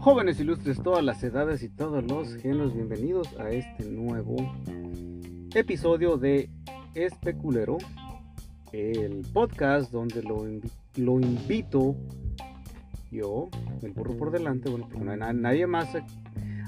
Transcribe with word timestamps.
Jóvenes 0.00 0.40
ilustres, 0.40 0.82
todas 0.82 1.04
las 1.04 1.22
edades 1.22 1.62
y 1.62 1.68
todos 1.68 2.02
los 2.02 2.34
géneros, 2.36 2.72
bienvenidos 2.72 3.28
a 3.38 3.50
este 3.50 3.84
nuevo 3.84 4.36
episodio 5.54 6.16
de 6.16 6.48
Especulero, 6.94 7.76
el 8.72 9.26
podcast 9.34 9.92
donde 9.92 10.22
lo, 10.22 11.20
invito 11.20 11.94
yo, 13.10 13.50
el 13.82 13.92
burro 13.92 14.16
por 14.16 14.30
delante, 14.30 14.70
bueno, 14.70 14.88
porque 14.90 15.04
no 15.04 15.12
hay 15.12 15.34
nadie 15.34 15.66
más 15.66 15.88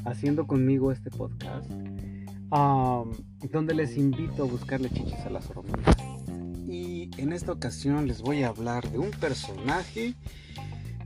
haciendo 0.05 0.47
conmigo 0.47 0.93
este 0.93 1.11
podcast, 1.11 1.71
donde 3.51 3.75
les 3.75 3.97
invito 3.97 4.43
a 4.43 4.47
buscarle 4.47 4.91
chichis 4.91 5.25
a 5.25 5.31
las 5.31 5.51
hormigas. 5.57 5.90
En 7.21 7.33
esta 7.35 7.53
ocasión 7.53 8.09
les 8.09 8.23
voy 8.23 8.45
a 8.45 8.49
hablar 8.49 8.91
de 8.91 8.99
un 8.99 9.11
personaje 9.11 10.15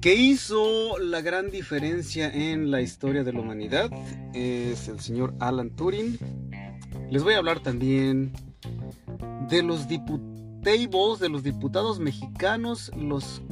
que 0.00 0.14
hizo 0.14 0.96
la 1.00 1.20
gran 1.22 1.50
diferencia 1.50 2.30
en 2.32 2.70
la 2.70 2.82
historia 2.82 3.24
de 3.24 3.32
la 3.32 3.40
humanidad. 3.40 3.90
Es 4.32 4.86
el 4.86 5.00
señor 5.00 5.34
Alan 5.40 5.70
Turing. 5.70 6.16
Les 7.10 7.24
voy 7.24 7.34
a 7.34 7.38
hablar 7.38 7.64
también 7.64 8.30
de 9.50 9.64
los 9.64 9.88
de 9.88 11.28
los 11.28 11.42
diputados 11.42 11.98
mexicanos, 11.98 12.92
los, 12.96 13.42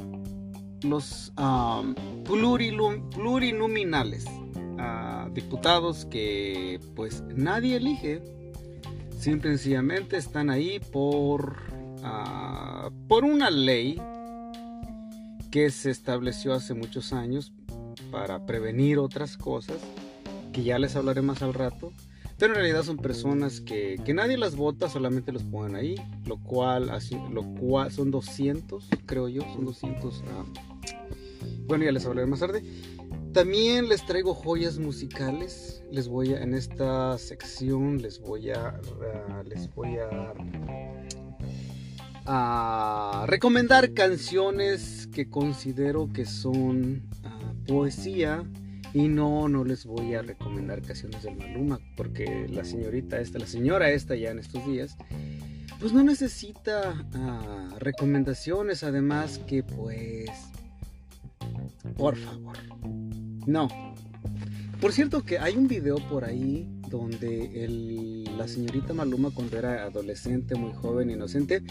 los 0.82 1.32
um, 1.36 1.96
plurinominales. 2.22 4.24
Uh, 4.78 5.28
diputados 5.34 6.06
que 6.06 6.78
pues 6.94 7.24
nadie 7.34 7.78
elige. 7.78 8.22
Simple 9.18 9.50
y 9.50 9.58
sencillamente 9.58 10.16
están 10.16 10.48
ahí 10.48 10.78
por, 10.92 11.81
uh, 12.02 12.90
por 13.08 13.24
una 13.24 13.50
ley 13.50 14.00
que 15.50 15.70
se 15.70 15.90
estableció 15.90 16.54
hace 16.54 16.74
muchos 16.74 17.12
años 17.12 17.52
para 18.10 18.46
prevenir 18.46 18.98
otras 18.98 19.36
cosas, 19.36 19.76
que 20.52 20.62
ya 20.62 20.78
les 20.78 20.96
hablaré 20.96 21.22
más 21.22 21.42
al 21.42 21.54
rato. 21.54 21.92
Pero 22.38 22.54
en 22.54 22.60
realidad 22.60 22.82
son 22.82 22.96
personas 22.96 23.60
que, 23.60 24.00
nadie 24.14 24.36
las 24.36 24.56
vota, 24.56 24.88
solamente 24.88 25.30
los 25.30 25.44
ponen 25.44 25.76
ahí, 25.76 25.94
lo 26.26 26.38
cual, 26.38 26.90
así, 26.90 27.16
lo 27.30 27.44
cual 27.54 27.92
son 27.92 28.10
200, 28.10 28.88
creo 29.06 29.28
yo, 29.28 29.42
son 29.54 29.64
200. 29.66 30.24
Ah, 30.28 30.44
bueno, 31.66 31.84
ya 31.84 31.92
les 31.92 32.04
hablaré 32.04 32.26
más 32.26 32.40
tarde. 32.40 32.64
También 33.32 33.88
les 33.88 34.04
traigo 34.04 34.34
joyas 34.34 34.78
musicales. 34.78 35.84
Les 35.90 36.08
voy 36.08 36.34
a, 36.34 36.42
en 36.42 36.54
esta 36.54 37.16
sección 37.18 37.98
les 37.98 38.18
voy 38.18 38.50
a, 38.50 38.80
ah, 39.28 39.42
les 39.46 39.72
voy 39.74 39.98
a 39.98 40.34
a 42.26 43.24
recomendar 43.26 43.92
canciones 43.94 45.08
que 45.12 45.28
considero 45.28 46.12
que 46.12 46.24
son 46.24 47.02
ah, 47.24 47.52
poesía 47.66 48.44
y 48.94 49.08
no, 49.08 49.48
no 49.48 49.64
les 49.64 49.86
voy 49.86 50.14
a 50.14 50.22
recomendar 50.22 50.82
canciones 50.82 51.22
del 51.22 51.36
Maluma 51.36 51.80
porque 51.96 52.46
la 52.50 52.64
señorita 52.64 53.20
esta, 53.20 53.38
la 53.38 53.46
señora 53.46 53.90
esta 53.90 54.14
ya 54.14 54.30
en 54.30 54.38
estos 54.38 54.66
días, 54.66 54.96
pues 55.80 55.92
no 55.92 56.02
necesita 56.04 57.06
ah, 57.14 57.68
recomendaciones, 57.78 58.84
además 58.84 59.40
que 59.46 59.62
pues, 59.62 60.30
por 61.96 62.16
favor, 62.16 62.56
no. 63.46 63.91
Por 64.82 64.92
cierto 64.92 65.24
que 65.24 65.38
hay 65.38 65.56
un 65.56 65.68
video 65.68 65.94
por 66.10 66.24
ahí 66.24 66.68
donde 66.90 68.26
la 68.36 68.48
señorita 68.48 68.92
Maluma 68.92 69.30
cuando 69.32 69.56
era 69.56 69.84
adolescente, 69.84 70.56
muy 70.56 70.72
joven, 70.72 71.08
inocente, 71.08 71.62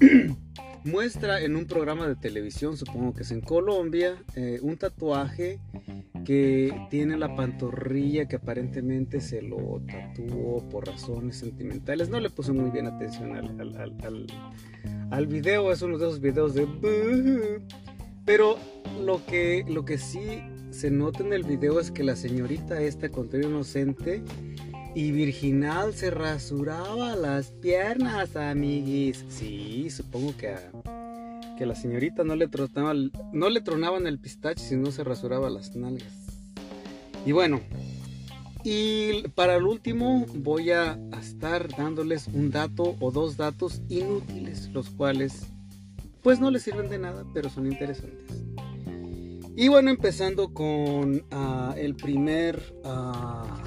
muestra 0.84 1.42
en 1.42 1.54
un 1.54 1.66
programa 1.66 2.08
de 2.08 2.16
televisión, 2.16 2.78
supongo 2.78 3.12
que 3.12 3.24
es 3.24 3.30
en 3.30 3.42
Colombia, 3.42 4.24
eh, 4.36 4.58
un 4.62 4.78
tatuaje 4.78 5.60
que 6.24 6.74
tiene 6.88 7.18
la 7.18 7.36
pantorrilla 7.36 8.26
que 8.26 8.36
aparentemente 8.36 9.20
se 9.20 9.42
lo 9.42 9.82
tatuó 9.86 10.66
por 10.70 10.86
razones 10.86 11.36
sentimentales. 11.36 12.08
No 12.08 12.20
le 12.20 12.30
puse 12.30 12.52
muy 12.52 12.70
bien 12.70 12.86
atención 12.86 13.36
al, 13.36 14.26
al, 15.10 15.26
video, 15.26 15.72
es 15.72 15.82
uno 15.82 15.98
de 15.98 16.06
esos 16.06 16.20
videos 16.22 16.54
de... 16.54 16.66
Pero 18.24 18.56
lo 19.04 19.24
que, 19.26 19.62
lo 19.68 19.84
que 19.84 19.98
sí 19.98 20.40
se 20.76 20.90
nota 20.90 21.22
en 21.22 21.32
el 21.32 21.42
video 21.42 21.80
es 21.80 21.90
que 21.90 22.04
la 22.04 22.16
señorita 22.16 22.82
esta, 22.82 23.08
contrario 23.08 23.48
inocente, 23.48 24.22
y 24.94 25.10
Virginal 25.10 25.94
se 25.94 26.10
rasuraba 26.10 27.16
las 27.16 27.50
piernas, 27.50 28.36
amiguis. 28.36 29.24
Sí, 29.28 29.88
supongo 29.88 30.36
que 30.36 30.48
a, 30.48 30.70
que 31.56 31.64
la 31.64 31.74
señorita 31.74 32.24
no 32.24 32.36
le, 32.36 32.46
tronaba, 32.48 32.92
no 33.32 33.48
le 33.48 33.60
tronaban 33.62 34.06
el 34.06 34.18
pistache 34.18 34.62
si 34.62 34.76
no 34.76 34.90
se 34.92 35.02
rasuraba 35.02 35.48
las 35.48 35.74
nalgas. 35.74 36.12
Y 37.24 37.32
bueno, 37.32 37.60
y 38.62 39.28
para 39.28 39.56
el 39.56 39.64
último 39.64 40.26
voy 40.34 40.72
a 40.72 40.98
estar 41.18 41.74
dándoles 41.74 42.28
un 42.28 42.50
dato 42.50 42.96
o 43.00 43.10
dos 43.10 43.38
datos 43.38 43.80
inútiles, 43.88 44.68
los 44.74 44.90
cuales 44.90 45.46
pues 46.22 46.38
no 46.38 46.50
les 46.50 46.64
sirven 46.64 46.90
de 46.90 46.98
nada, 46.98 47.24
pero 47.32 47.48
son 47.48 47.66
interesantes. 47.66 48.42
Y 49.56 49.68
bueno, 49.68 49.90
empezando 49.90 50.52
con 50.52 51.24
ah, 51.32 51.74
el 51.76 51.96
primer... 51.96 52.62
Ah, 52.84 53.66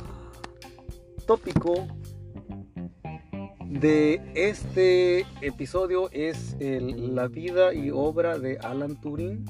tópico 1.29 1.87
de 3.67 4.19
este 4.33 5.27
episodio 5.41 6.09
es 6.11 6.57
la 6.59 7.27
vida 7.27 7.71
y 7.71 7.91
obra 7.91 8.39
de 8.39 8.57
Alan 8.57 8.99
Turing. 8.99 9.45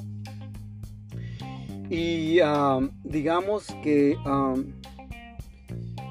Y 1.90 2.42
um, 2.42 2.90
digamos 3.06 3.68
que, 3.82 4.18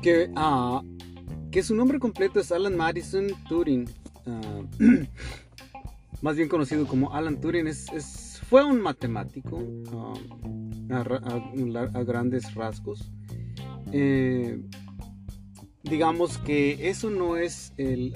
que, 0.03 0.31
uh, 0.31 1.62
su 1.62 1.75
nombre 1.75 1.99
completo 1.99 2.41
es 2.41 2.50
Alan 2.50 2.75
Madison 2.75 3.27
Turing. 3.47 3.91
Uh, 4.25 4.65
más 6.22 6.34
bien 6.34 6.49
conocido 6.49 6.87
como 6.87 7.12
Alan 7.12 7.38
Turing. 7.38 7.67
Es, 7.67 7.91
fue 8.49 8.65
un 8.65 8.81
matemático 8.81 9.57
um, 9.57 10.89
a, 10.91 12.03
grandes 12.03 12.55
rasgos. 12.55 13.11
Eh, 13.93 14.61
digamos 15.83 16.39
que 16.39 16.89
eso 16.89 17.11
no 17.11 17.37
es 17.37 17.75
el, 17.77 18.15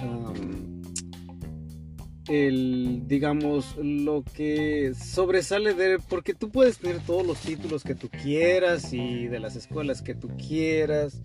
el, 2.29 3.03
digamos, 3.07 3.77
lo 3.77 4.25
que 4.35 4.95
sobresale 4.95 5.75
de, 5.75 5.99
porque 5.99 6.33
tú 6.33 6.51
puedes 6.51 6.79
tener 6.79 7.01
todos 7.01 7.27
los 7.27 7.39
títulos 7.41 7.85
que 7.85 7.95
tú 7.95 8.09
quieras 8.09 8.93
y 8.93 9.27
de 9.27 9.39
las 9.39 9.57
escuelas 9.57 10.01
que 10.01 10.15
tú 10.15 10.29
quieras, 10.37 11.23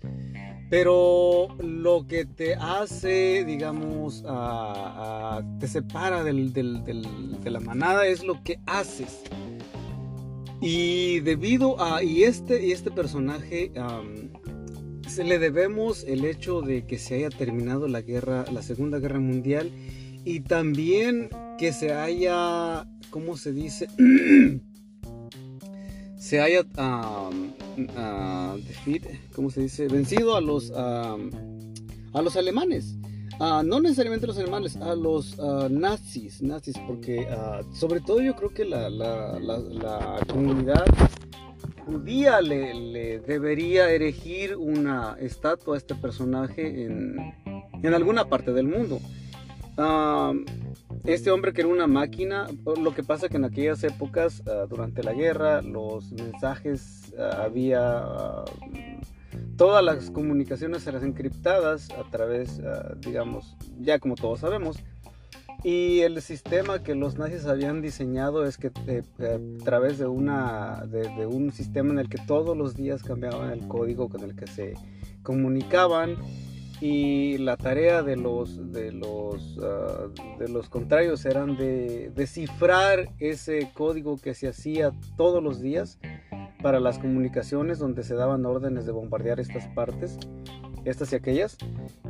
pero 0.70 1.48
lo 1.60 2.06
que 2.06 2.26
te 2.26 2.54
hace, 2.54 3.44
digamos, 3.44 4.22
te 5.60 5.68
separa 5.68 6.24
de 6.24 7.50
la 7.50 7.60
manada 7.60 8.06
es 8.06 8.24
lo 8.24 8.42
que 8.42 8.60
haces. 8.66 9.22
Y 10.60 11.20
debido 11.20 11.80
a, 11.80 12.02
y 12.02 12.24
este, 12.24 12.66
y 12.66 12.72
este 12.72 12.90
personaje, 12.90 13.72
se 15.08 15.24
le 15.24 15.38
debemos 15.38 16.04
el 16.04 16.24
hecho 16.24 16.60
de 16.60 16.84
que 16.86 16.98
se 16.98 17.14
haya 17.14 17.30
terminado 17.30 17.88
la 17.88 18.02
guerra, 18.02 18.44
la 18.52 18.62
Segunda 18.62 18.98
Guerra 18.98 19.20
Mundial 19.20 19.70
y 20.24 20.40
también 20.40 21.30
que 21.58 21.72
se 21.72 21.94
haya, 21.94 22.86
¿cómo 23.10 23.36
se 23.36 23.52
dice? 23.52 23.88
se 26.28 26.42
haya, 26.42 26.62
¿cómo 29.34 29.48
se 29.50 29.62
dice? 29.62 29.88
Vencido 29.88 30.36
a 30.36 30.42
los, 30.42 30.70
a 30.70 31.16
los 32.22 32.36
alemanes. 32.36 32.96
Uh, 33.40 33.62
no 33.64 33.80
necesariamente 33.80 34.26
los 34.26 34.36
alemanes, 34.36 34.76
a 34.76 34.94
los 34.94 35.38
nazis, 35.70 36.42
nazis, 36.42 36.76
porque 36.86 37.26
sobre 37.72 38.00
todo 38.00 38.20
yo 38.20 38.34
creo 38.36 38.50
que 38.50 38.66
la, 38.66 38.90
la, 38.90 39.38
la 39.38 40.20
comunidad 40.28 40.84
judía 41.86 42.42
le, 42.42 43.20
debería 43.20 43.90
erigir 43.90 44.54
una 44.54 45.16
estatua 45.20 45.76
a 45.76 45.78
este 45.78 45.94
personaje 45.94 46.84
en, 46.84 47.94
alguna 47.94 48.28
parte 48.28 48.52
del 48.52 48.66
mundo. 48.66 49.00
Ah, 49.78 50.34
este 51.04 51.30
hombre 51.30 51.52
que 51.52 51.62
era 51.62 51.70
una 51.70 51.86
máquina, 51.86 52.46
lo 52.64 52.94
que 52.94 53.02
pasa 53.02 53.28
que 53.28 53.36
en 53.36 53.44
aquellas 53.44 53.82
épocas, 53.84 54.42
ah, 54.46 54.66
durante 54.68 55.02
la 55.02 55.12
guerra, 55.12 55.62
los 55.62 56.12
mensajes 56.12 57.14
ah, 57.18 57.44
había... 57.44 58.04
todas 59.56 59.84
las 59.84 60.10
comunicaciones 60.10 60.86
eran 60.86 61.04
encriptadas 61.04 61.90
a 61.90 62.08
través, 62.10 62.60
digamos, 63.00 63.56
ya 63.80 63.98
como 63.98 64.14
todos 64.14 64.40
sabemos, 64.40 64.78
y 65.64 66.00
el 66.00 66.22
sistema 66.22 66.84
que 66.84 66.94
los 66.94 67.18
nazis 67.18 67.46
habían 67.46 67.82
diseñado 67.82 68.46
es 68.46 68.58
que 68.58 68.68
eh, 68.86 69.02
eh, 69.18 69.58
a 69.60 69.64
través 69.64 69.98
de, 69.98 70.06
una, 70.06 70.84
de, 70.86 71.26
un 71.26 71.52
sistema 71.52 71.92
en 71.92 71.98
el 71.98 72.08
que 72.08 72.18
todos 72.18 72.56
los 72.56 72.76
días 72.76 73.02
cambiaban 73.02 73.50
el 73.50 73.66
código 73.66 74.08
con 74.08 74.22
el 74.22 74.36
que 74.36 74.46
se 74.46 74.74
comunicaban 75.24 76.16
y 76.80 77.38
la 77.38 77.56
tarea 77.56 78.02
de 78.02 78.16
los 78.16 78.72
de 78.72 78.92
los 78.92 79.58
ah, 79.62 80.08
de 80.38 80.48
los 80.48 80.68
contrarios 80.68 81.24
eran 81.24 81.56
de 81.56 82.10
descifrar 82.14 83.10
ese 83.18 83.70
código 83.74 84.16
que 84.16 84.34
se 84.34 84.48
hacía 84.48 84.92
todos 85.16 85.42
los 85.42 85.60
días 85.60 85.98
para 86.62 86.80
las 86.80 86.98
comunicaciones 86.98 87.78
donde 87.78 88.02
se 88.02 88.14
daban 88.14 88.44
órdenes 88.46 88.86
de 88.86 88.92
bombardear 88.92 89.40
estas 89.40 89.66
partes 89.68 90.18
estas 90.84 91.12
y 91.12 91.16
aquellas. 91.16 91.56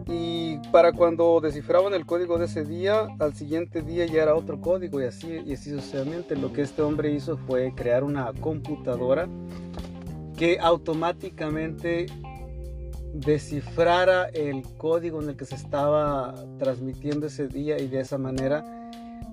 Y 0.06 0.58
para 0.70 0.92
cuando 0.92 1.40
descifraban 1.40 1.94
el 1.94 2.06
código 2.06 2.38
de 2.38 2.46
ese 2.46 2.64
día 2.64 3.08
al 3.18 3.34
siguiente 3.34 3.82
día 3.82 4.06
ya 4.06 4.22
era 4.22 4.34
otro 4.34 4.60
código 4.60 5.00
y 5.00 5.04
así 5.04 5.42
y 5.44 5.54
así 5.54 5.70
sucesivamente. 5.70 6.36
Lo 6.36 6.52
que 6.52 6.62
este 6.62 6.82
hombre 6.82 7.10
hizo 7.10 7.36
fue 7.36 7.72
crear 7.74 8.04
una 8.04 8.32
computadora 8.40 9.28
que 10.36 10.58
automáticamente 10.60 12.06
descifrara 13.14 14.26
el 14.26 14.62
código 14.76 15.22
en 15.22 15.30
el 15.30 15.36
que 15.36 15.44
se 15.44 15.54
estaba 15.54 16.34
transmitiendo 16.58 17.26
ese 17.26 17.48
día 17.48 17.78
y 17.78 17.88
de 17.88 18.00
esa 18.00 18.18
manera 18.18 18.64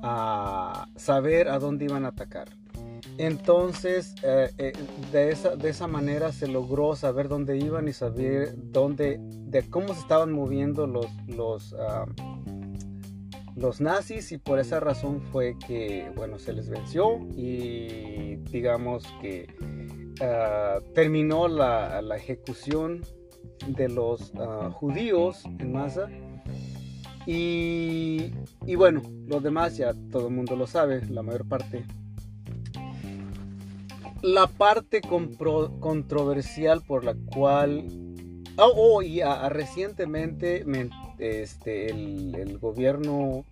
a 0.01 0.87
saber 0.95 1.49
a 1.49 1.59
dónde 1.59 1.85
iban 1.85 2.05
a 2.05 2.09
atacar. 2.09 2.47
Entonces, 3.17 4.15
eh, 4.23 4.49
eh, 4.57 4.73
de, 5.11 5.31
esa, 5.31 5.55
de 5.55 5.69
esa 5.69 5.87
manera 5.87 6.31
se 6.31 6.47
logró 6.47 6.95
saber 6.95 7.27
dónde 7.27 7.57
iban 7.57 7.87
y 7.87 7.93
saber 7.93 8.53
dónde, 8.55 9.19
de 9.21 9.69
cómo 9.69 9.93
se 9.93 10.01
estaban 10.01 10.31
moviendo 10.31 10.85
los, 10.85 11.07
los, 11.27 11.73
ah, 11.79 12.05
los 13.55 13.79
nazis 13.79 14.31
y 14.31 14.37
por 14.37 14.59
esa 14.59 14.79
razón 14.79 15.21
fue 15.31 15.55
que, 15.65 16.11
bueno, 16.15 16.39
se 16.39 16.53
les 16.53 16.69
venció 16.69 17.19
y 17.35 18.35
digamos 18.51 19.05
que 19.21 19.47
ah, 20.21 20.79
terminó 20.93 21.47
la, 21.47 22.01
la 22.01 22.17
ejecución 22.17 23.01
de 23.67 23.89
los 23.89 24.33
ah, 24.37 24.69
judíos 24.73 25.43
en 25.45 25.71
masa. 25.71 26.09
Y, 27.25 28.31
y, 28.65 28.75
bueno, 28.75 29.01
los 29.27 29.41
demás 29.41 29.77
ya 29.77 29.93
todo 30.11 30.27
el 30.27 30.33
mundo 30.33 30.55
lo 30.55 30.67
sabe, 30.67 31.03
la 31.07 31.23
mayor 31.23 31.47
parte. 31.47 31.83
La 34.21 34.47
parte 34.47 35.01
controversial 35.01 36.81
por 36.81 37.03
la 37.03 37.15
cual... 37.33 37.87
Oh, 38.57 38.71
oh 38.75 39.01
y 39.01 39.21
recientemente 39.49 40.63
este, 41.17 41.87
el, 41.91 42.57
gobierno 42.59 43.43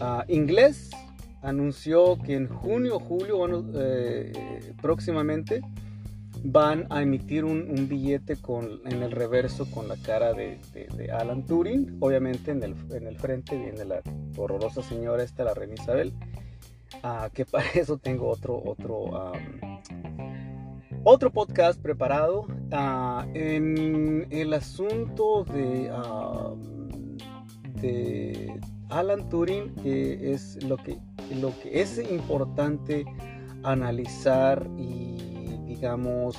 ah, 0.00 0.24
inglés 0.28 0.90
anunció 1.42 2.18
que 2.22 2.34
en 2.34 2.48
junio, 2.48 2.98
julio, 3.00 3.38
bueno, 3.38 3.64
eh, 3.74 4.32
próximamente, 4.80 5.60
van 6.44 6.86
a 6.90 7.00
emitir 7.00 7.44
un, 7.44 7.88
billete 7.88 8.36
con, 8.36 8.80
en 8.84 9.02
el 9.02 9.10
reverso 9.10 9.68
con 9.70 9.88
la 9.88 9.96
cara 9.96 10.34
de, 10.34 10.60
Alan 11.10 11.44
Turing. 11.46 11.96
Obviamente 12.00 12.50
en 12.50 12.62
el, 12.62 12.74
en 12.90 13.06
el, 13.06 13.16
frente 13.16 13.56
viene 13.56 13.84
la 13.84 14.02
horrorosa 14.36 14.82
señora 14.82 15.22
esta, 15.22 15.44
la 15.44 15.54
reina 15.54 15.74
Isabel. 15.74 16.12
Ah, 17.02 17.30
que 17.32 17.44
para 17.46 17.64
eso 17.74 17.96
tengo 17.96 18.28
otro, 18.28 18.62
otro, 18.62 19.32
otro 21.02 21.32
podcast 21.32 21.80
preparado. 21.80 22.46
Ah, 22.70 23.26
en 23.32 24.26
el 24.30 24.52
asunto 24.52 25.44
de, 25.44 25.90
de 27.80 28.60
Alan 28.90 29.30
Turing, 29.30 29.74
que 29.76 30.32
es 30.32 30.62
lo 30.62 30.76
que, 30.76 30.98
lo 31.40 31.58
que 31.60 31.80
es 31.80 31.98
importante 32.10 33.06
analizar 33.62 34.68
y 34.76 35.13
digamos, 35.74 36.36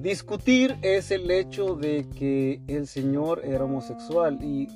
discutir 0.00 0.76
es 0.82 1.10
el 1.10 1.30
hecho 1.30 1.74
de 1.74 2.06
que 2.16 2.60
el 2.68 2.86
señor 2.86 3.42
era 3.44 3.64
homosexual. 3.64 4.38
Y, 4.42 4.68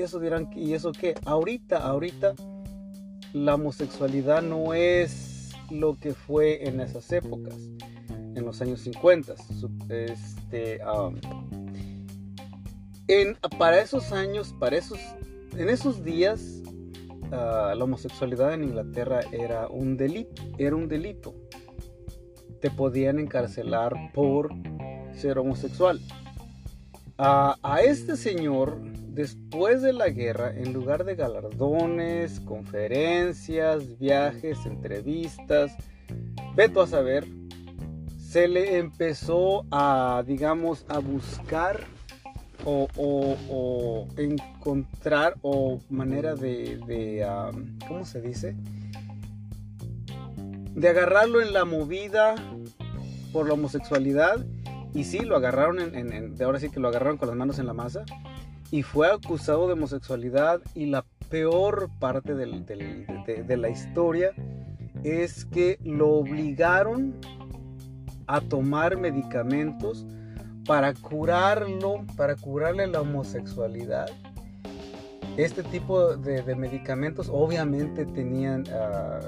eso 0.00 0.20
dirán 0.20 0.50
y 0.54 0.74
eso 0.74 0.92
que 0.92 1.14
ahorita 1.24 1.78
ahorita 1.78 2.34
la 3.32 3.54
homosexualidad 3.54 4.42
no 4.42 4.74
es 4.74 5.52
lo 5.70 5.94
que 5.98 6.12
fue 6.12 6.68
en 6.68 6.80
esas 6.80 7.10
épocas 7.12 7.54
en 8.10 8.44
los 8.44 8.60
años 8.60 8.82
50 8.82 9.34
este 9.88 10.80
en, 13.08 13.38
para 13.58 13.80
esos 13.80 14.12
años 14.12 14.54
para 14.60 14.76
esos 14.76 15.00
en 15.56 15.70
esos 15.70 16.04
días 16.04 16.62
La 17.30 17.76
homosexualidad 17.80 18.54
en 18.54 18.64
Inglaterra 18.64 19.20
era 19.32 19.68
un 19.68 19.96
delito, 19.96 20.42
era 20.58 20.76
un 20.76 20.88
delito. 20.88 21.34
Te 22.60 22.70
podían 22.70 23.18
encarcelar 23.18 24.12
por 24.12 24.50
ser 25.14 25.38
homosexual. 25.38 26.00
a 27.18 27.80
este 27.82 28.16
señor, 28.16 28.78
después 29.08 29.80
de 29.80 29.94
la 29.94 30.10
guerra, 30.10 30.52
en 30.54 30.72
lugar 30.72 31.04
de 31.04 31.16
galardones, 31.16 32.40
conferencias, 32.40 33.98
viajes, 33.98 34.66
entrevistas, 34.66 35.74
veto 36.54 36.82
a 36.82 36.86
saber, 36.86 37.26
se 38.18 38.48
le 38.48 38.76
empezó 38.76 39.64
a, 39.70 40.22
digamos, 40.26 40.84
a 40.88 40.98
buscar 40.98 41.95
o, 42.66 44.08
encontrar 44.16 45.36
o 45.42 45.80
manera 45.88 46.34
de, 46.34 47.24
¿cómo 47.86 48.04
se 48.04 48.20
dice? 48.20 48.56
De 50.74 50.88
agarrarlo 50.88 51.40
en 51.40 51.52
la 51.52 51.64
movida 51.64 52.34
por 53.32 53.46
la 53.46 53.54
homosexualidad. 53.54 54.44
Y 54.92 55.04
sí, 55.04 55.20
lo 55.20 55.36
agarraron 55.36 55.76
de 56.36 56.44
ahora 56.44 56.58
sí 56.58 56.70
que 56.70 56.80
lo 56.80 56.88
agarraron 56.88 57.18
con 57.18 57.28
las 57.28 57.36
manos 57.36 57.58
en 57.58 57.66
la 57.66 57.72
masa. 57.72 58.04
Y 58.70 58.82
fue 58.82 59.10
acusado 59.10 59.66
de 59.66 59.74
homosexualidad. 59.74 60.60
Y 60.74 60.86
la 60.86 61.04
peor 61.30 61.88
parte 61.98 62.34
de 62.34 63.56
la 63.56 63.68
historia 63.68 64.32
es 65.04 65.44
que 65.44 65.78
lo 65.84 66.08
obligaron 66.08 67.14
a 68.26 68.40
tomar 68.40 68.96
medicamentos 68.96 70.04
para 70.66 70.92
curarlo, 70.94 72.04
para 72.16 72.36
curarle 72.36 72.86
la 72.86 73.00
homosexualidad. 73.00 74.08
Este 75.36 75.62
tipo 75.62 76.16
de, 76.16 76.54
medicamentos 76.54 77.28
obviamente 77.30 78.06
tenían, 78.06 78.64
ah, 78.72 79.20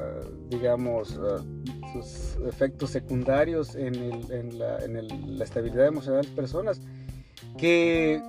digamos, 0.48 1.18
ah, 1.22 1.44
sus 1.92 2.36
efectos 2.46 2.90
secundarios 2.90 3.74
en, 3.74 4.58
la, 4.58 4.78
estabilidad 5.42 5.86
emocional 5.86 6.22
de 6.22 6.28
las 6.28 6.36
personas, 6.36 6.80
que 7.58 8.22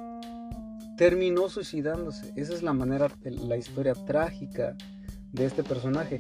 terminó 0.98 1.48
suicidándose. 1.50 2.34
Esa 2.36 2.54
es 2.54 2.64
la 2.64 2.74
manera, 2.74 3.10
la 3.24 3.56
historia 3.56 3.94
trágica 3.94 4.76
de 5.32 5.46
este 5.46 5.64
personaje. 5.64 6.20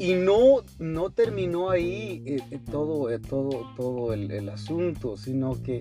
Y 0.00 0.14
no, 0.14 0.64
no 0.78 1.10
terminó 1.10 1.68
ahí 1.68 2.22
eh, 2.24 2.40
eh, 2.50 2.58
todo, 2.70 3.10
eh, 3.10 3.18
todo, 3.18 3.70
todo 3.76 4.14
el, 4.14 4.48
asunto, 4.48 5.18
sino 5.18 5.62
que 5.62 5.78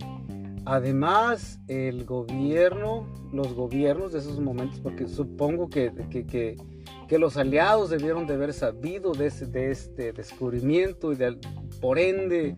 además 0.66 1.62
el 1.70 2.04
gobierno, 2.04 3.08
los 3.32 3.54
gobiernos 3.54 4.12
de 4.12 4.20
esos 4.20 4.42
momentos, 4.42 4.82
porque 4.82 5.08
supongo 5.08 5.70
que, 5.70 5.94
que, 6.10 7.18
los 7.18 7.38
aliados 7.38 7.92
debieron 7.92 8.28
de 8.28 8.34
haber 8.34 8.52
sabido 8.52 9.14
de, 9.14 9.30
de 9.30 9.72
este 9.72 10.12
descubrimiento 10.12 11.14
y 11.14 11.16
de, 11.16 11.38
por 11.80 11.98
ende 11.98 12.58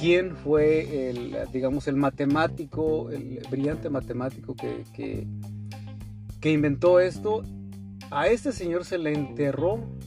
quién 0.00 0.34
fue 0.34 1.10
el, 1.10 1.36
digamos, 1.52 1.88
el 1.88 1.96
matemático, 1.96 3.10
el 3.10 3.46
brillante 3.50 3.90
matemático 3.90 4.56
que, 4.56 4.84
que, 4.94 5.26
que 6.40 6.52
inventó 6.52 7.00
esto. 7.00 7.42
A 8.10 8.28
este 8.28 8.52
señor 8.52 8.86
se 8.86 8.96
le 8.96 9.12
enterró 9.12 9.97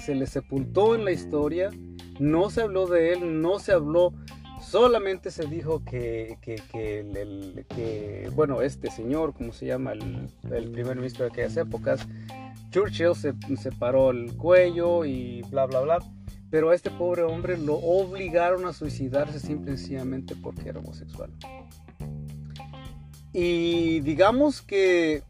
se 0.00 0.14
le 0.14 0.26
sepultó 0.26 0.94
en 0.94 1.04
la 1.04 1.12
historia, 1.12 1.70
no 2.18 2.50
se 2.50 2.62
habló 2.62 2.86
de 2.86 3.12
él, 3.12 3.40
no 3.40 3.58
se 3.58 3.72
habló, 3.72 4.12
solamente 4.60 5.30
se 5.30 5.46
dijo 5.46 5.84
que, 5.84 6.38
que, 6.42 8.30
bueno, 8.34 8.62
este 8.62 8.90
señor, 8.90 9.34
como 9.34 9.52
se 9.52 9.66
llama, 9.66 9.92
el, 9.92 10.70
primer 10.70 10.96
ministro 10.96 11.24
de 11.24 11.30
aquellas 11.30 11.56
épocas, 11.56 12.06
Churchill 12.70 13.14
se, 13.14 13.34
se 13.56 13.72
paró 13.72 14.10
el 14.10 14.36
cuello 14.36 15.04
y 15.04 15.42
bla, 15.50 15.66
bla, 15.66 15.80
bla. 15.80 15.98
Pero 16.50 16.70
a 16.70 16.74
este 16.74 16.90
pobre 16.90 17.22
hombre 17.22 17.56
lo 17.56 17.74
obligaron 17.74 18.66
a 18.66 18.72
suicidarse 18.72 19.38
simple 19.38 19.74
y 19.74 19.76
sencillamente 19.76 20.34
porque 20.34 20.68
era 20.68 20.80
homosexual. 20.80 21.30
Y 23.32 24.00
digamos 24.00 24.60
que 24.60 25.22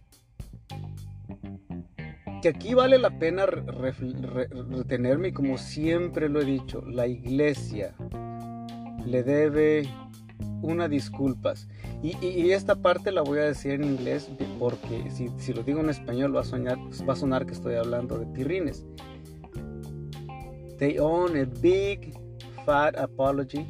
que 2.41 2.49
aquí 2.49 2.75
vale 2.75 2.99
la 2.99 3.19
pena 3.19 3.47
retenerme 3.47 5.29
y 5.29 5.33
como 5.33 5.59
siempre 5.59 6.29
lo 6.29 6.41
he 6.41 6.45
dicho, 6.45 6.83
la 6.83 7.07
iglesia 7.07 7.95
le 9.07 9.23
debe 9.23 9.89
una 10.63 10.89
disculpas. 10.89 11.69
Y, 12.03 12.51
esta 12.51 12.77
parte 12.77 13.13
la 13.13 13.23
voy 13.23 13.41
a 13.41 13.45
decir 13.45 13.73
en 13.73 13.85
inglés 13.85 14.31
porque 14.59 15.11
si, 15.11 15.53
lo 15.53 15.63
digo 15.63 15.81
en 15.81 15.91
español 15.91 16.35
va 16.35 16.41
a, 16.41 16.45
soñar, 16.45 16.79
va 17.09 17.13
a 17.13 17.17
sonar 17.17 17.47
que 17.47 17.53
estoy 17.53 17.75
hablando 17.75 18.19
de 18.19 18.27
pirrines. 18.27 18.87
They 20.79 20.99
own 20.99 21.37
a 21.37 21.45
big 21.61 22.15
fat 22.65 22.97
apology 22.97 23.67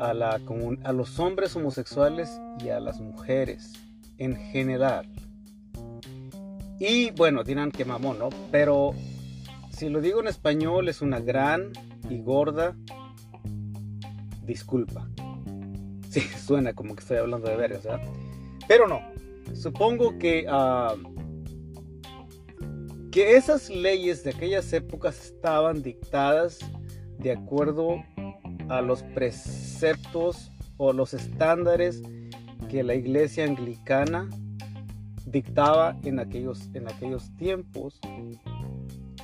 a, 0.00 0.12
la, 0.12 0.40
a 0.84 0.92
los 0.92 1.18
hombres 1.20 1.54
homosexuales 1.54 2.40
y 2.58 2.70
a 2.70 2.80
las 2.80 3.00
mujeres 3.00 3.72
en 4.18 4.34
general. 4.36 5.08
Y 6.78 7.10
bueno, 7.12 7.44
dirán 7.44 7.70
que 7.70 7.84
mamón, 7.84 8.18
¿no? 8.18 8.28
Pero 8.50 8.94
si 9.70 9.88
lo 9.88 10.00
digo 10.00 10.20
en 10.20 10.28
español 10.28 10.88
es 10.88 11.00
una 11.00 11.20
gran 11.20 11.72
y 12.08 12.20
gorda 12.20 12.76
disculpa. 14.44 15.08
Sí, 16.10 16.20
suena 16.46 16.74
como 16.74 16.94
que 16.94 17.00
estoy 17.00 17.18
hablando 17.18 17.48
de 17.48 17.56
vergas, 17.56 17.84
¿verdad? 17.84 18.06
Pero 18.68 18.86
no. 18.86 19.00
Supongo 19.54 20.18
que, 20.18 20.46
ah, 20.48 20.94
que 23.10 23.36
esas 23.36 23.68
leyes 23.70 24.24
de 24.24 24.30
aquellas 24.30 24.72
épocas 24.72 25.24
estaban 25.24 25.82
dictadas 25.82 26.58
de 27.18 27.32
acuerdo 27.32 28.02
a 28.68 28.80
los 28.80 29.02
preceptos 29.02 30.50
o 30.78 30.92
los 30.92 31.12
estándares 31.12 32.02
que 32.70 32.82
la 32.82 32.94
iglesia 32.94 33.44
anglicana 33.44 34.28
dictaba 35.32 35.96
en 36.04 36.18
aquellos, 36.18 36.68
en 36.74 36.88
aquellos 36.88 37.34
tiempos. 37.36 37.98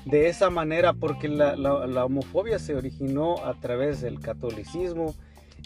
De 0.05 0.29
esa 0.29 0.49
manera, 0.49 0.95
porque 0.95 1.29
la, 1.29 1.55
la, 1.55 2.05
homofobia 2.05 2.59
se 2.59 2.75
originó 2.75 3.45
a 3.45 3.55
través 3.61 4.01
del 4.01 4.21
catolicismo 4.21 5.15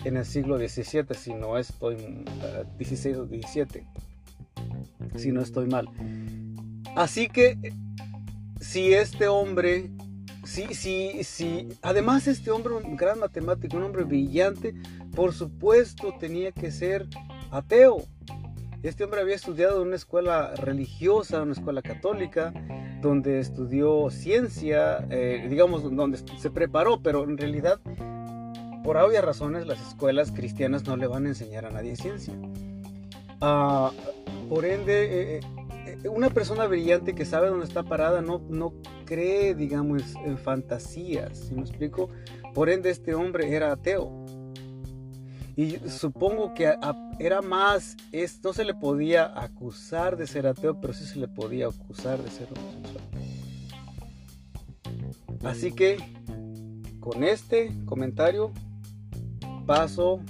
en 0.04 0.16
el 0.16 0.25
siglo 0.25 0.58
XVII, 0.58 1.14
si 1.14 1.32
no 1.32 1.56
estoy, 1.58 1.96
XVI 2.78 3.14
o 3.14 3.26
XVII, 3.26 3.87
si 5.16 5.30
no 5.30 5.42
estoy 5.42 5.68
mal. 5.68 5.88
Así 6.96 7.28
que, 7.28 7.56
si 8.61 8.92
este 8.92 9.28
hombre 9.28 9.90
Sí, 10.44 10.75
sí, 10.75 11.22
sí. 11.22 11.68
Además, 11.82 12.26
este 12.26 12.50
hombre, 12.50 12.75
un 12.75 12.96
gran 12.96 13.20
matemático, 13.20 13.76
un 13.76 13.84
hombre 13.84 14.02
brillante, 14.04 14.75
por 15.14 15.32
supuesto 15.32 16.14
tenía 16.18 16.50
que 16.52 16.70
ser 16.72 17.06
ateo. 17.50 18.02
Este 18.82 19.04
hombre 19.04 19.20
había 19.20 19.36
estudiado 19.36 19.80
en 19.80 19.88
una 19.88 19.96
escuela 19.96 20.54
religiosa, 20.56 21.42
una 21.42 21.52
escuela 21.52 21.82
católica, 21.82 22.52
donde 23.00 23.38
estudió 23.38 24.10
ciencia, 24.10 25.06
eh, 25.08 25.46
digamos, 25.48 25.84
donde 25.94 26.18
se 26.18 26.50
preparó, 26.50 27.00
pero 27.00 27.22
en 27.22 27.38
realidad, 27.38 27.78
por 28.82 28.96
obvias 28.96 29.24
razones, 29.24 29.68
las 29.68 29.80
escuelas 29.86 30.32
cristianas 30.32 30.84
no 30.84 30.96
le 30.96 31.06
van 31.06 31.26
a 31.26 31.28
enseñar 31.28 31.64
a 31.64 31.70
nadie 31.70 31.94
ciencia. 31.94 32.34
Ah, 33.40 33.92
por 34.48 34.64
ende, 34.64 35.36
eh, 35.36 35.40
eh, 35.86 36.08
una 36.08 36.30
persona 36.30 36.66
brillante 36.66 37.14
que 37.14 37.24
sabe 37.24 37.50
dónde 37.50 37.66
está 37.66 37.84
parada 37.84 38.20
no, 38.20 38.42
no 38.48 38.74
cree, 39.04 39.54
digamos, 39.54 40.02
en 40.24 40.36
fantasías, 40.38 41.38
¿sí 41.38 41.54
me 41.54 41.60
explico? 41.60 42.08
Por 42.52 42.68
ende, 42.68 42.90
este 42.90 43.14
hombre 43.14 43.54
era 43.54 43.70
ateo. 43.70 44.22
Y 45.56 45.76
supongo 45.88 46.54
que 46.54 46.75
era 47.18 47.42
más, 47.42 47.97
es, 48.11 48.42
no 48.42 48.52
se 48.52 48.64
le 48.64 48.75
podía 48.75 49.38
acusar 49.38 50.16
de 50.16 50.26
ser 50.26 50.47
ateo, 50.47 50.80
pero 50.80 50.92
sí 50.92 51.04
se 51.04 51.18
le 51.18 51.28
podía 51.28 51.66
acusar 51.66 52.23
de 52.23 52.30
ser 52.30 52.49
homosexual. 52.56 53.04
Así 55.44 55.73
que 55.73 55.99
con 57.00 57.25
este 57.25 57.73
comentario 57.85 58.52
paso 59.66 60.21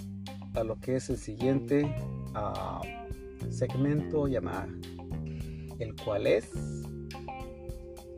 a 0.55 0.64
lo 0.64 0.81
que 0.81 0.97
es 0.97 1.11
el 1.11 1.19
siguiente 1.19 1.95
ah, 2.35 2.81
segmento 3.50 4.26
llamado, 4.26 4.73
el 5.79 5.95
cual 6.02 6.26
es 6.26 6.50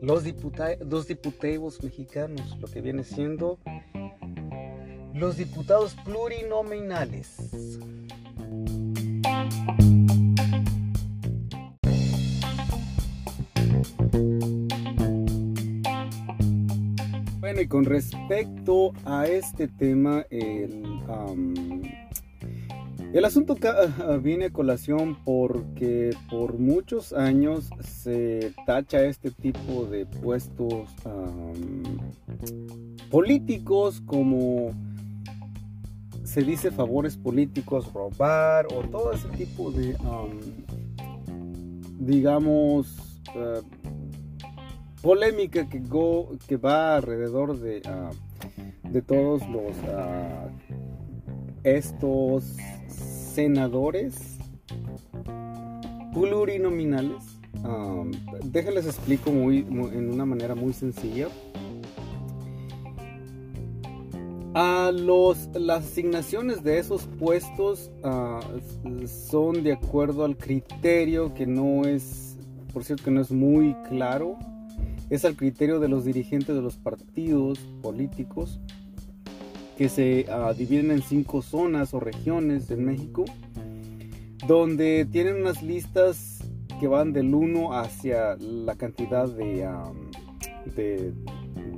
los, 0.01 0.23
diputados, 0.23 1.07
diputados 1.07 1.83
mexicanos, 1.83 2.57
lo 2.59 2.67
que 2.67 2.81
viene 2.81 3.03
siendo 3.03 3.59
los 5.15 5.37
diputados 5.37 5.95
plurinominales. 6.03 7.79
Bueno, 17.39 17.61
y 17.61 17.67
con 17.67 17.85
respecto 17.85 18.91
a 19.05 19.25
este 19.27 19.69
tema, 19.69 20.25
el, 20.29 20.83
el 23.13 23.23
asunto 23.23 23.55
ah, 23.63 24.17
viene 24.21 24.45
a 24.45 24.49
colación 24.49 25.17
porque 25.23 26.09
por 26.29 26.59
muchos 26.59 27.13
años 27.13 27.69
se 27.79 28.53
tacha 28.65 29.05
este 29.05 29.31
tipo 29.31 29.85
de 29.85 30.05
puestos 30.05 30.89
políticos 33.09 34.01
como 34.05 34.73
se 36.35 36.41
dice 36.41 36.69
favores 36.69 37.15
políticos, 37.15 37.93
robar 37.93 38.67
o 38.73 38.81
todo 38.89 39.13
ese 39.13 39.29
tipo 39.37 39.71
de, 39.71 39.95
digamos, 41.97 43.21
eh, 43.33 43.61
polémica 45.01 45.69
que, 45.69 45.81
que 46.45 46.57
va 46.57 46.97
alrededor 46.97 47.57
de, 47.57 47.81
ah, 47.85 48.11
de 48.83 49.01
todos 49.01 49.47
los 49.47 49.77
ah, 49.87 50.49
estos 51.63 52.57
senadores 52.89 54.37
plurinominales. 56.13 57.23
déjenles 58.43 58.87
explico 58.87 59.31
muy, 59.31 59.59
en 59.59 60.11
una 60.11 60.25
manera 60.25 60.53
muy 60.53 60.73
sencilla. 60.73 61.29
A 64.57 64.89
los, 64.93 65.49
las 65.53 65.83
asignaciones 65.83 66.63
de 66.63 66.79
esos 66.79 67.07
puestos 67.19 67.91
ah, 68.05 68.39
son 69.05 69.63
de 69.63 69.73
acuerdo 69.73 70.23
al 70.23 70.37
criterio 70.37 71.33
que 71.33 71.45
no 71.45 71.83
es, 71.83 72.37
por 72.71 72.85
cierto, 72.85 73.03
que 73.03 73.11
no 73.11 73.19
es 73.19 73.31
muy 73.31 73.75
claro. 73.89 74.39
Es 75.09 75.25
al 75.25 75.35
criterio 75.35 75.81
de 75.81 75.89
los 75.89 76.05
dirigentes 76.05 76.55
de 76.55 76.61
los 76.61 76.77
partidos 76.77 77.59
políticos 77.81 78.61
que 79.77 79.89
se 79.89 80.25
ah, 80.31 80.53
dividen 80.57 80.89
en 80.91 81.01
cinco 81.01 81.41
zonas 81.41 81.93
o 81.93 81.99
regiones 81.99 82.71
en 82.71 82.85
México, 82.85 83.25
donde 84.47 85.05
tienen 85.11 85.35
unas 85.35 85.61
listas 85.63 86.39
que 86.79 86.87
van 86.87 87.11
del 87.11 87.35
1 87.35 87.77
hacia 87.77 88.37
la 88.37 88.75
cantidad 88.75 89.27
de, 89.27 89.67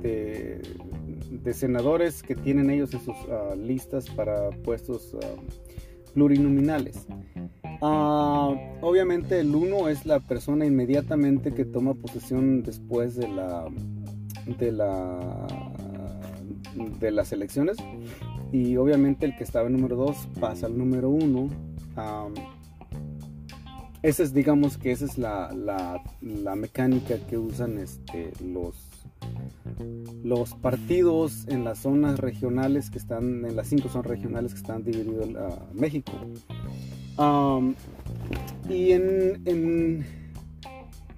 de 0.00 0.62
senadores 1.52 2.22
que 2.22 2.34
tienen 2.34 2.70
ellos 2.70 2.92
en 2.94 3.00
sus 3.04 3.16
ah, 3.30 3.54
listas 3.56 4.08
para 4.10 4.50
puestos 4.50 5.16
ah, 5.22 5.26
plurinominales. 6.14 7.06
Ah, 7.80 8.54
obviamente 8.80 9.40
el 9.40 9.54
uno 9.54 9.88
es 9.88 10.06
la 10.06 10.20
persona 10.20 10.66
inmediatamente 10.66 11.52
que 11.52 11.64
toma 11.64 11.94
posesión 11.94 12.62
después 12.62 13.16
de 13.16 13.28
la 13.28 13.66
de 14.58 14.72
la 14.72 15.46
de 17.00 17.10
las 17.10 17.32
elecciones 17.32 17.76
y 18.52 18.76
obviamente 18.76 19.26
el 19.26 19.36
que 19.36 19.44
estaba 19.44 19.66
en 19.66 19.74
número 19.74 19.96
2 19.96 20.28
pasa 20.40 20.66
al 20.66 20.78
número 20.78 21.10
1 21.10 21.48
esa 24.02 24.22
es 24.22 24.32
digamos 24.32 24.78
que 24.78 24.92
esa 24.92 25.04
es 25.04 25.18
la, 25.18 25.52
la, 25.52 26.02
la 26.22 26.54
mecánica 26.54 27.18
que 27.28 27.36
usan 27.36 27.78
este, 27.78 28.32
los 28.44 28.87
los 30.22 30.54
partidos 30.54 31.46
en 31.48 31.64
las 31.64 31.80
zonas 31.80 32.18
regionales 32.18 32.90
que 32.90 32.98
están, 32.98 33.44
en 33.44 33.56
las 33.56 33.68
cinco 33.68 33.88
zonas 33.88 34.06
regionales 34.06 34.52
que 34.52 34.60
están 34.60 34.84
divididos 34.84 35.34
a 35.36 35.66
México. 35.74 36.12
y 38.68 38.92
en, 38.92 40.04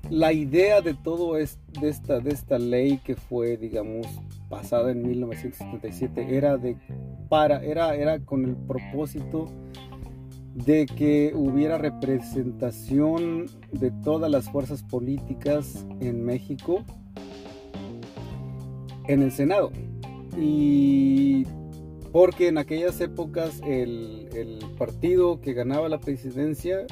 la 0.08 0.32
idea 0.32 0.80
de 0.80 0.94
todo 0.94 1.36
es, 1.36 1.58
de, 1.80 1.88
esta, 1.88 2.20
de 2.20 2.30
esta 2.30 2.58
ley 2.58 2.98
que 2.98 3.14
fue, 3.14 3.56
digamos, 3.56 4.06
pasada 4.48 4.90
en 4.90 5.06
1977 5.06 6.36
era, 6.36 6.56
de, 6.56 6.76
para, 7.28 7.62
era, 7.62 7.94
era 7.94 8.18
con 8.18 8.44
el 8.44 8.56
propósito 8.56 9.46
de 10.54 10.86
que 10.86 11.32
hubiera 11.34 11.78
representación 11.78 13.46
de 13.72 13.90
todas 14.02 14.30
las 14.30 14.50
fuerzas 14.50 14.82
políticas 14.82 15.86
en 16.00 16.24
México 16.24 16.84
en 19.12 19.22
el 19.22 19.32
Senado. 19.32 19.72
Y 20.38 21.44
porque 22.12 22.48
en 22.48 22.58
aquellas 22.58 23.00
épocas 23.00 23.60
el, 23.66 24.58
partido 24.78 25.40
que 25.40 25.52
ganaba 25.52 25.88
la 25.88 26.00
presidencia 26.00 26.86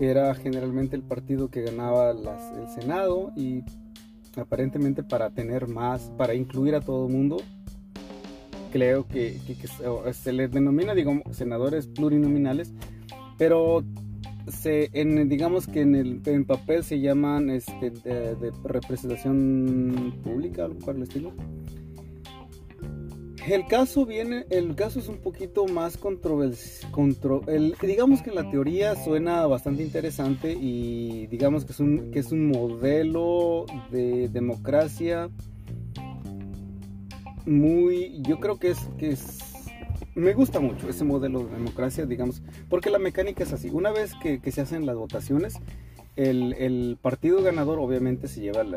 era 0.00 0.34
generalmente 0.34 0.96
el 0.96 1.02
partido 1.02 1.48
que 1.48 1.62
ganaba 1.62 2.10
el 2.10 2.68
Senado 2.68 3.32
y 3.36 3.62
aparentemente 4.36 5.02
para 5.02 5.30
tener 5.30 5.68
más, 5.68 6.10
para 6.16 6.34
incluir 6.34 6.74
a 6.74 6.80
todo 6.80 7.08
mundo, 7.08 7.36
creo 8.72 9.06
que, 9.06 9.38
se 10.12 10.32
les 10.32 10.50
denomina, 10.50 10.94
digamos, 10.94 11.22
senadores 11.36 11.86
plurinominales, 11.86 12.72
pero 13.36 13.84
en, 14.64 15.28
digamos 15.28 15.66
que 15.66 15.80
en 15.82 15.94
el 15.94 16.20
en 16.24 16.44
papel 16.44 16.84
se 16.84 17.00
llaman 17.00 17.50
este, 17.50 17.90
de, 17.90 18.52
representación 18.64 20.20
pública, 20.22 20.64
algo 20.64 20.78
por 20.78 20.96
el 20.96 21.02
estilo. 21.02 21.32
El 23.46 23.66
caso 23.66 24.04
viene, 24.04 24.44
el 24.50 24.74
caso 24.74 24.98
es 25.00 25.08
un 25.08 25.18
poquito 25.18 25.66
más 25.66 25.96
controversial. 25.96 26.92
digamos 27.82 28.22
que 28.22 28.30
la 28.30 28.50
teoría 28.50 28.94
suena 29.02 29.46
bastante 29.46 29.82
interesante 29.82 30.52
y 30.52 31.26
digamos 31.28 31.64
que 31.64 31.72
es 31.72 31.80
un, 31.80 32.10
que 32.10 32.18
es 32.18 32.32
un 32.32 32.48
modelo 32.48 33.64
de 33.90 34.28
democracia 34.28 35.30
muy, 37.46 38.20
yo 38.22 38.38
creo 38.38 38.58
que 38.58 38.70
es, 38.70 38.78
que 38.98 39.10
es, 39.10 39.38
me 40.14 40.34
gusta 40.34 40.60
mucho 40.60 40.88
ese 40.88 41.04
modelo 41.04 41.44
de 41.44 41.52
democracia, 41.52 42.06
digamos, 42.06 42.42
porque 42.68 42.90
la 42.90 42.98
mecánica 42.98 43.44
es 43.44 43.52
así. 43.52 43.70
Una 43.70 43.90
vez 43.90 44.12
que, 44.22 44.40
que 44.40 44.52
se 44.52 44.60
hacen 44.60 44.86
las 44.86 44.96
votaciones, 44.96 45.60
el, 46.16 46.98
partido 47.00 47.42
ganador 47.42 47.78
obviamente 47.78 48.28
se 48.28 48.40
lleva 48.40 48.62
el, 48.62 48.74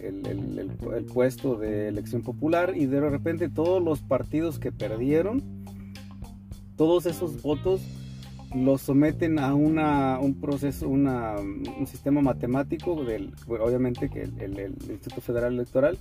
el, 0.00 1.04
puesto 1.12 1.56
de 1.56 1.88
elección 1.88 2.22
popular 2.22 2.74
y 2.76 2.86
de 2.86 3.00
repente 3.00 3.48
todos 3.48 3.82
los 3.82 4.00
partidos 4.00 4.58
que 4.58 4.72
perdieron, 4.72 5.42
todos 6.76 7.06
esos 7.06 7.40
votos 7.40 7.80
los 8.54 8.82
someten 8.82 9.38
a 9.38 9.54
una, 9.54 10.18
un 10.20 10.40
proceso, 10.40 10.88
una, 10.88 11.36
un 11.36 11.86
sistema 11.86 12.20
matemático, 12.20 13.04
del, 13.04 13.32
obviamente 13.48 14.08
que 14.08 14.22
el, 14.22 14.76
Instituto 14.88 15.20
Federal 15.20 15.54
Electoral, 15.54 15.98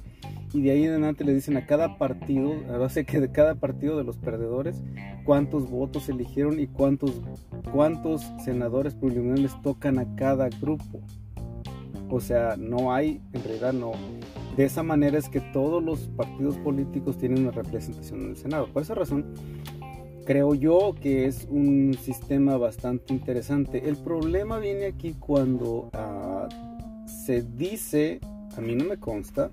y 0.54 0.62
de 0.62 0.72
ahí 0.72 0.84
en 0.84 0.92
adelante 0.92 1.24
le 1.24 1.34
dicen 1.34 1.58
a 1.58 1.66
cada 1.66 1.98
partido, 1.98 2.54
base 2.80 3.06
que 3.06 3.20
de 3.20 3.32
cada 3.32 3.56
partido 3.56 3.98
de 3.98 4.04
los 4.04 4.18
perdedores, 4.18 4.82
cuántos 5.24 5.70
votos 5.70 6.08
eligieron 6.08 6.60
y 6.60 6.68
cuántos, 6.68 7.22
cuántos 7.72 8.26
senadores 8.44 8.94
plurinominales 8.94 9.60
tocan 9.62 10.00
a 10.00 10.16
cada 10.16 10.50
grupo. 10.50 11.02
O 12.10 12.20
sea, 12.20 12.56
no 12.58 12.94
hay, 12.94 13.22
en 13.34 13.44
realidad 13.44 13.74
no. 13.74 13.94
De 14.56 14.64
esa 14.64 14.84
manera 14.84 15.18
es 15.18 15.28
que 15.28 15.42
todos 15.42 15.84
los 15.84 16.02
partidos 16.16 16.56
políticos 16.58 17.18
tienen 17.18 17.40
una 17.42 17.52
representación 17.52 18.22
en 18.22 18.30
el 18.30 18.38
Senado. 18.38 18.68
Por 18.72 18.84
esa 18.84 18.94
razón, 18.94 19.26
creo 20.26 20.56
yo 20.56 20.96
que 21.00 21.26
es 21.26 21.48
un 21.50 21.96
sistema 22.02 22.58
bastante 22.58 23.14
interesante. 23.14 23.88
El 23.88 23.98
problema 23.98 24.60
viene 24.60 24.88
aquí 24.88 25.14
cuando 25.14 25.90
ah, 25.94 26.50
se 27.26 27.44
dice, 27.44 28.20
a 28.58 28.62
mí 28.62 28.76
no 28.76 28.86
me 28.86 28.98
consta, 28.98 29.52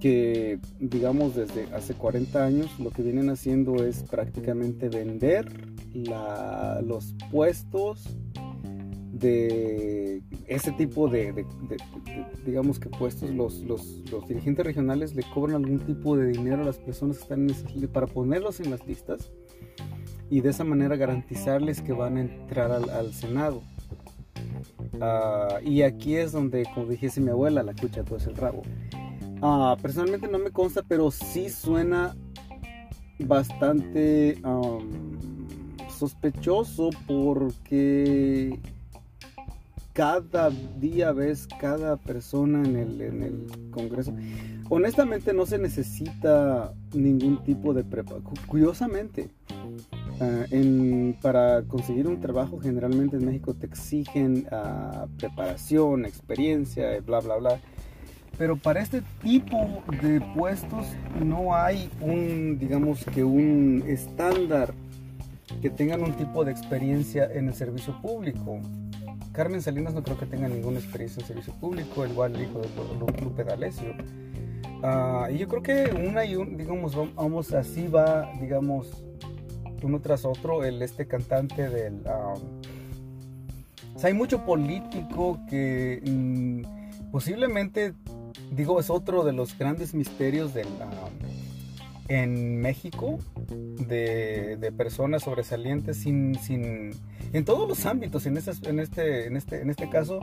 que 0.00 0.58
digamos 0.80 1.36
desde 1.36 1.72
hace 1.74 1.94
40 1.94 2.44
años 2.44 2.80
lo 2.80 2.90
que 2.90 3.02
vienen 3.02 3.30
haciendo 3.30 3.84
es 3.84 4.02
prácticamente 4.02 4.88
vender 4.88 5.46
los 6.82 7.14
puestos 7.30 8.08
de 9.12 10.22
ese 10.48 10.72
tipo 10.72 11.08
de, 11.08 11.46
digamos 12.44 12.80
que 12.80 12.88
puestos 12.88 13.30
los, 13.30 13.60
los, 13.60 14.02
dirigentes 14.26 14.66
regionales 14.66 15.14
le 15.14 15.22
cobran 15.32 15.64
algún 15.64 15.78
tipo 15.78 16.16
de 16.16 16.28
dinero 16.28 16.62
a 16.62 16.64
las 16.64 16.78
personas 16.78 17.18
que 17.18 17.22
están 17.22 17.48
en 17.48 17.88
para 17.88 18.08
ponerlos 18.08 18.58
en 18.58 18.70
las 18.72 18.84
listas 18.86 19.30
y 20.30 20.40
de 20.40 20.50
esa 20.50 20.64
manera 20.64 20.96
garantizarles 20.96 21.82
que 21.82 21.92
van 21.92 22.16
a 22.16 22.20
entrar 22.22 22.72
al, 22.72 23.12
Senado. 23.12 23.62
Ah, 25.00 25.58
y 25.62 25.82
aquí 25.82 26.16
es 26.16 26.32
donde, 26.32 26.64
como 26.74 26.86
dijese 26.86 27.20
mi 27.20 27.30
abuela, 27.30 27.62
la 27.62 27.74
cucha 27.74 28.02
todo 28.02 28.16
es 28.16 28.26
el 28.26 28.36
rabo. 28.36 28.62
Ah, 29.42 29.76
personalmente 29.82 30.28
no 30.28 30.38
me 30.38 30.50
consta, 30.50 30.82
pero 30.86 31.10
sí 31.10 31.50
suena 31.50 32.16
bastante 33.18 34.40
sospechoso 35.98 36.90
porque 37.06 38.58
cada 39.92 40.50
día 40.80 41.12
ves 41.12 41.46
cada 41.60 41.96
persona 41.96 42.66
en 42.66 42.76
el, 42.76 43.00
en 43.00 43.22
el 43.22 43.70
Congreso. 43.70 44.14
Honestamente 44.68 45.32
no 45.32 45.46
se 45.46 45.58
necesita 45.58 46.72
ningún 46.94 47.42
tipo 47.44 47.74
de 47.74 47.84
preparación. 47.84 48.34
Curiosamente, 48.46 49.28
ah, 50.20 50.44
para 51.20 51.62
conseguir 51.62 52.06
un 52.06 52.20
trabajo 52.20 52.58
generalmente 52.60 53.16
en 53.16 53.24
México 53.24 53.54
te 53.54 53.66
exigen 53.66 54.46
ah, 54.50 55.06
preparación, 55.18 56.04
experiencia, 56.04 57.00
bla, 57.00 57.20
bla, 57.20 57.36
bla. 57.36 57.60
Pero 58.38 58.56
para 58.56 58.80
este 58.80 59.02
tipo 59.22 59.84
de 60.02 60.20
puestos 60.34 60.86
no 61.22 61.54
hay 61.54 61.90
un, 62.00 62.58
digamos 62.58 63.04
que 63.04 63.22
un 63.24 63.84
estándar 63.86 64.74
que 65.60 65.68
tengan 65.70 66.02
un 66.02 66.12
tipo 66.14 66.44
de 66.44 66.52
experiencia 66.52 67.30
en 67.30 67.48
el 67.48 67.54
servicio 67.54 68.00
público. 68.00 68.60
Carmen 69.32 69.62
Salinas 69.62 69.94
no 69.94 70.02
creo 70.02 70.18
que 70.18 70.26
tenga 70.26 70.48
ninguna 70.48 70.78
experiencia 70.78 71.20
en 71.20 71.26
servicio 71.26 71.54
público, 71.54 72.06
igual 72.06 72.34
el 72.34 72.42
hijo 72.42 72.60
de 72.60 73.22
Lupe 73.22 73.44
D'Alessio. 73.44 73.94
Ah, 74.82 75.28
y 75.32 75.38
yo 75.38 75.48
creo 75.48 75.62
que 75.62 75.94
una 75.94 76.24
y 76.24 76.36
un, 76.36 76.56
digamos, 76.56 76.96
vamos 77.14 77.52
así 77.52 77.86
va, 77.86 78.30
digamos, 78.40 79.04
uno 79.82 80.00
tras 80.00 80.24
otro, 80.24 80.64
el 80.64 80.82
este 80.82 81.06
cantante 81.06 81.68
del... 81.68 82.02
hay 84.02 84.14
mucho 84.14 84.44
político 84.44 85.40
que 85.48 86.02
mm, 86.04 87.10
posiblemente 87.10 87.94
digo, 88.50 88.80
es 88.80 88.90
otro 88.90 89.24
de 89.24 89.32
los 89.32 89.56
grandes 89.56 89.94
misterios 89.94 90.54
del, 90.54 90.68
en 92.08 92.60
México 92.60 93.18
de, 93.48 94.72
personas 94.76 95.22
sobresalientes 95.22 95.98
sin, 95.98 96.34
sin, 96.36 96.90
en 97.32 97.44
todos 97.44 97.68
los 97.68 97.86
ámbitos. 97.86 98.26
En, 98.26 98.36
en, 98.36 98.80
este, 98.80 99.26
en, 99.26 99.36
este, 99.36 99.62
en 99.62 99.70
este 99.70 99.88
caso 99.88 100.20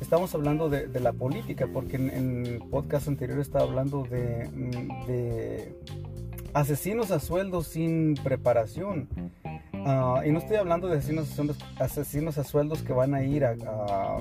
estamos 0.00 0.34
hablando 0.34 0.68
de, 0.68 1.00
la 1.00 1.12
política, 1.12 1.68
porque 1.72 1.96
en, 1.96 2.10
en, 2.10 2.58
podcast 2.70 3.08
anterior 3.08 3.40
estaba 3.40 3.64
hablando 3.64 4.04
de, 4.04 4.48
de 5.06 5.74
asesinos 6.56 7.10
a 7.10 7.20
sueldo 7.20 7.62
sin 7.62 8.14
preparación. 8.14 9.08
Ah, 9.88 10.22
y 10.26 10.32
no 10.32 10.38
estoy 10.38 10.56
hablando 10.56 10.88
de 10.88 10.98
asesinos, 10.98 11.28
asesinos 11.78 12.38
a 12.38 12.44
sueldos 12.44 12.82
que 12.82 12.92
van 12.92 13.14
a 13.14 13.22
ir 13.22 13.44
a, 13.44 13.54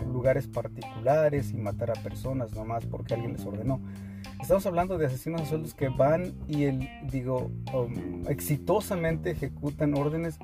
lugares 0.06 0.48
particulares 0.48 1.52
y 1.52 1.56
matar 1.56 1.92
a 1.92 1.94
personas 1.94 2.52
nomás 2.52 2.86
porque 2.86 3.14
alguien 3.14 3.34
les 3.34 3.46
ordenó. 3.46 3.80
Estamos 4.42 4.66
hablando 4.66 4.98
de 4.98 5.08
asesinos 5.08 5.42
a 5.42 5.46
sueldos 5.46 5.74
que 5.74 5.90
van 5.90 6.34
y, 6.48 6.66
el, 6.66 6.90
digo, 7.10 7.52
um, 7.74 8.28
exitosamente 8.28 9.32
ejecutan 9.32 9.96
órdenes 9.96 10.38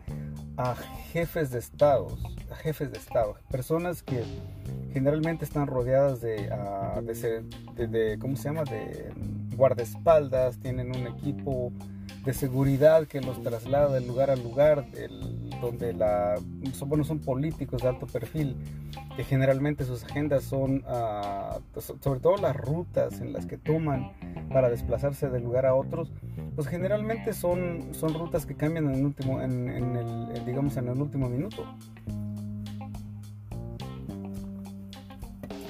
a 0.57 0.75
jefes 1.11 1.51
de 1.51 1.59
estados, 1.59 2.19
a 2.51 2.55
jefes 2.55 2.91
de 2.91 2.97
estado, 2.97 3.35
personas 3.49 4.03
que 4.03 4.23
generalmente 4.93 5.45
están 5.45 5.67
rodeadas 5.67 6.19
de, 6.21 6.49
uh, 6.51 7.01
de, 7.87 8.17
¿cómo 8.19 8.35
se 8.35 8.43
llama? 8.45 8.63
De 8.63 9.13
guardaespaldas, 9.55 10.57
tienen 10.57 10.95
un 10.95 11.07
equipo 11.07 11.71
de 12.25 12.33
seguridad 12.33 13.07
que 13.07 13.21
los 13.21 13.41
traslada 13.41 13.93
de 13.93 14.05
lugar 14.05 14.29
a 14.29 14.35
lugar, 14.35 14.85
donde 15.61 15.93
la, 15.93 16.35
son, 16.73 16.89
bueno, 16.89 17.03
son 17.03 17.19
políticos 17.19 17.81
de 17.81 17.89
alto 17.89 18.07
perfil, 18.07 18.55
que 19.15 19.23
generalmente 19.23 19.83
sus 19.85 20.03
agendas 20.03 20.43
son, 20.43 20.83
uh, 20.85 21.81
sobre 21.99 22.19
todo 22.19 22.37
las 22.37 22.55
rutas 22.55 23.21
en 23.21 23.33
las 23.33 23.45
que 23.45 23.57
toman 23.57 24.11
para 24.51 24.69
desplazarse 24.69 25.29
de 25.29 25.39
lugar 25.39 25.65
a 25.65 25.75
otros, 25.75 26.11
pues 26.55 26.67
generalmente 26.67 27.33
son, 27.33 27.89
son 27.93 28.13
rutas 28.13 28.45
que 28.45 28.55
cambian 28.55 28.87
en 28.87 28.95
el 28.95 29.05
último, 29.05 29.41
en, 29.41 29.69
el, 29.69 30.45
digamos, 30.45 30.77
en 30.77 30.87
el 30.89 30.99
último 30.99 31.29
minuto. 31.29 31.63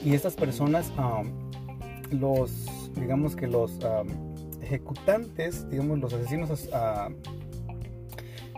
Y 0.04 0.16
estas 0.16 0.36
personas, 0.36 0.92
los, 2.12 2.92
digamos 2.96 3.36
que 3.36 3.48
los 3.48 3.78
ejecutantes, 4.62 5.70
digamos 5.70 6.00
los 6.00 6.14
asesinos, 6.14 6.70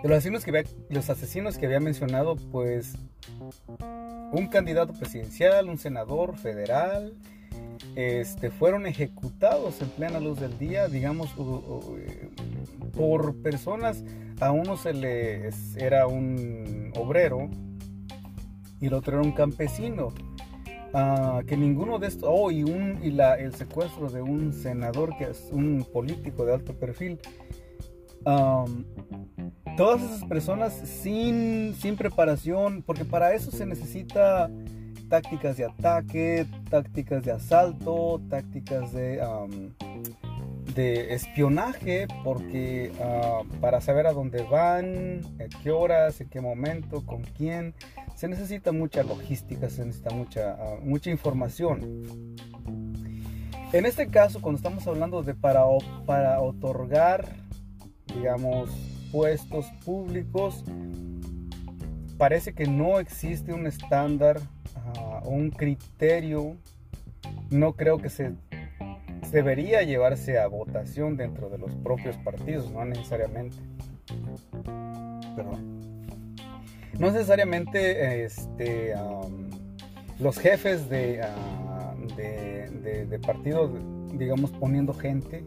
los 0.04 0.18
asesinos 0.18 0.44
que 0.44 0.52
había, 0.52 0.64
los 0.90 1.10
asesinos 1.10 1.58
que 1.58 1.66
había 1.66 1.80
mencionado, 1.80 2.36
pues 2.52 2.94
un 4.32 4.48
candidato 4.48 4.94
presidencial, 4.94 5.70
un 5.70 5.78
senador 5.78 6.38
federal, 6.38 7.14
este, 7.96 8.50
fueron 8.50 8.86
ejecutados 8.86 9.82
en 9.82 9.90
plena 9.90 10.20
luz 10.20 10.40
del 10.40 10.58
día, 10.58 10.88
digamos, 10.88 11.30
eh, 11.98 12.30
por 12.96 13.42
personas, 13.42 14.04
a 14.40 14.52
uno 14.52 14.78
se 14.78 14.94
le 14.94 15.50
era 15.78 16.08
un 16.08 16.92
obrero 16.98 17.50
y 18.82 18.88
el 18.88 18.94
otro 18.94 19.20
era 19.20 19.22
un 19.26 19.34
campesino. 19.34 20.14
Que 21.48 21.58
ninguno 21.58 21.98
de 21.98 22.06
estos, 22.06 22.30
oh, 22.32 22.52
y, 22.52 22.64
un, 22.64 23.00
y 23.02 23.10
la, 23.10 23.34
el 23.34 23.56
secuestro 23.56 24.12
de 24.12 24.22
un 24.22 24.54
senador 24.54 25.18
que 25.18 25.24
es 25.24 25.50
un 25.52 25.88
político 25.92 26.46
de 26.46 26.54
alto 26.54 26.74
perfil, 26.78 27.20
todas 29.78 30.02
esas 30.02 30.24
personas 30.26 30.74
sin, 30.74 31.76
sin 31.76 31.96
preparación, 31.96 32.84
porque 32.84 33.06
para 33.06 33.34
eso 33.34 33.52
se 33.52 33.66
necesita 33.66 34.50
tácticas 35.10 35.58
de 35.58 35.66
ataque, 35.66 36.46
tácticas 36.70 37.24
de 37.24 37.32
asalto, 37.32 38.22
tácticas 38.30 38.94
de, 38.94 39.22
de 40.76 41.14
espionaje, 41.14 42.08
porque 42.24 42.92
para 43.62 43.82
saber 43.82 44.08
a 44.08 44.14
dónde 44.14 44.44
van, 44.44 45.22
a 45.40 45.62
qué 45.62 45.72
horas, 45.72 46.20
en 46.22 46.30
qué 46.30 46.42
momento, 46.42 47.06
con 47.06 47.22
quién, 47.22 47.74
se 48.16 48.28
necesita 48.28 48.72
mucha 48.72 49.04
logística, 49.04 49.70
se 49.70 49.86
necesita 49.86 50.12
mucha, 50.12 50.58
mucha 50.82 51.10
información. 51.10 52.36
En 53.72 53.86
este 53.88 54.08
caso, 54.08 54.40
cuando 54.40 54.58
estamos 54.58 54.88
hablando 54.88 55.24
de 55.24 55.34
para, 55.34 55.64
para 56.06 56.40
otorgar 56.40 57.44
digamos, 58.16 58.70
puestos 59.14 59.68
públicos, 59.86 60.66
parece 62.18 62.54
que 62.54 62.66
no 62.66 63.00
existe 63.00 63.54
un 63.54 63.68
estándar 63.68 64.42
o 65.24 65.30
un 65.30 65.52
criterio. 65.52 66.58
No 67.52 67.74
creo 67.74 68.00
que 68.00 68.10
se 68.10 68.34
debería 69.32 69.84
llevarse 69.84 70.40
a 70.40 70.48
votación 70.48 71.16
dentro 71.16 71.50
de 71.50 71.60
los 71.60 71.76
propios 71.76 72.18
partidos, 72.18 72.72
no 72.72 72.84
necesariamente. 72.86 73.56
No 77.00 77.12
necesariamente 77.12 78.26
este, 78.26 78.94
los 80.20 80.40
jefes 80.40 80.90
de, 80.90 81.22
ah, 81.22 81.94
de, 82.16 83.06
de, 83.06 83.20
partidos, 83.20 83.72
digamos, 84.14 84.52
poniendo 84.52 84.94
gente. 84.94 85.44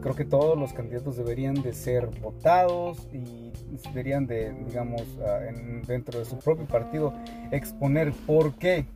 Creo 0.00 0.14
que 0.14 0.24
todos 0.24 0.58
los 0.58 0.72
candidatos 0.72 1.16
deberían 1.16 1.54
de 1.54 1.72
ser 1.72 2.06
votados 2.20 3.08
y 3.12 3.52
deberían 3.88 4.26
de, 4.26 4.52
digamos, 4.66 5.02
ah, 5.20 5.40
dentro 5.86 6.18
de 6.18 6.24
su 6.24 6.38
propio 6.38 6.66
partido 6.66 7.12
exponer 7.50 8.12
por 8.26 8.54
qué 8.54 8.86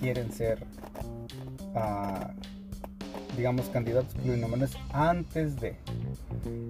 quieren 0.00 0.32
ser 0.32 0.64
uh, 1.74 2.32
digamos, 3.38 3.68
candidatos 3.68 4.14
plurinominales 4.14 4.76
antes 4.92 5.60
de 5.60 5.76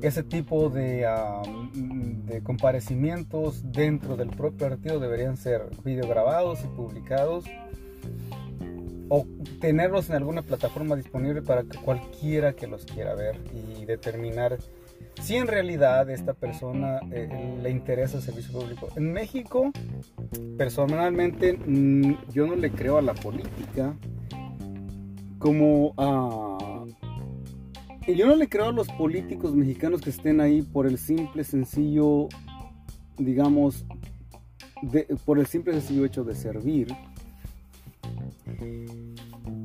ese 0.03 0.23
tipo 0.23 0.69
de, 0.69 1.09
de 2.27 2.43
comparecimientos 2.43 3.63
dentro 3.73 4.17
del 4.17 4.29
propio 4.29 4.69
partido 4.69 5.01
deberían 5.01 5.37
ser 5.39 5.63
videograbados 5.83 6.61
y 6.63 6.67
publicados 6.69 7.47
o 9.09 9.27
tenerlos 9.61 10.11
en 10.11 10.17
alguna 10.17 10.43
plataforma 10.43 10.97
disponible 10.97 11.43
para 11.43 11.63
que 11.65 11.79
cualquiera 11.79 12.55
que 12.55 12.67
los 12.67 12.85
quiera 12.85 13.15
ver 13.15 13.41
y 13.53 13.85
determinar 13.85 14.59
si 15.21 15.37
en 15.37 15.47
realidad 15.47 16.09
esta 16.11 16.35
persona 16.35 17.01
eh, 17.11 17.59
le 17.63 17.71
interesa 17.71 18.19
el 18.19 18.23
servicio 18.23 18.53
público. 18.53 18.89
En 18.97 19.13
México, 19.13 19.73
personalmente, 20.57 21.55
mm, 21.55 22.31
yo 22.33 22.47
no 22.47 22.55
le 22.55 22.71
creo 22.71 22.99
a 22.99 23.03
la 23.03 23.15
política 23.15 23.97
como 25.39 25.95
a... 25.97 26.85
Yo 28.07 28.27
no 28.27 28.37
le 28.37 28.49
creo 28.49 28.69
a 28.69 28.73
los 28.73 28.89
políticos 28.89 29.55
mexicanos 29.55 30.01
que 30.01 30.11
estén 30.11 30.41
ahí 30.41 30.63
por 30.63 30.87
el 30.87 30.97
simple, 30.97 31.45
sencillo, 31.45 32.29
digamos, 33.19 33.85
por 35.27 35.39
el 35.39 35.47
simple, 35.47 35.75
sencillo 35.75 36.07
hecho 36.07 36.25
de 36.25 36.35
servir. 36.35 36.89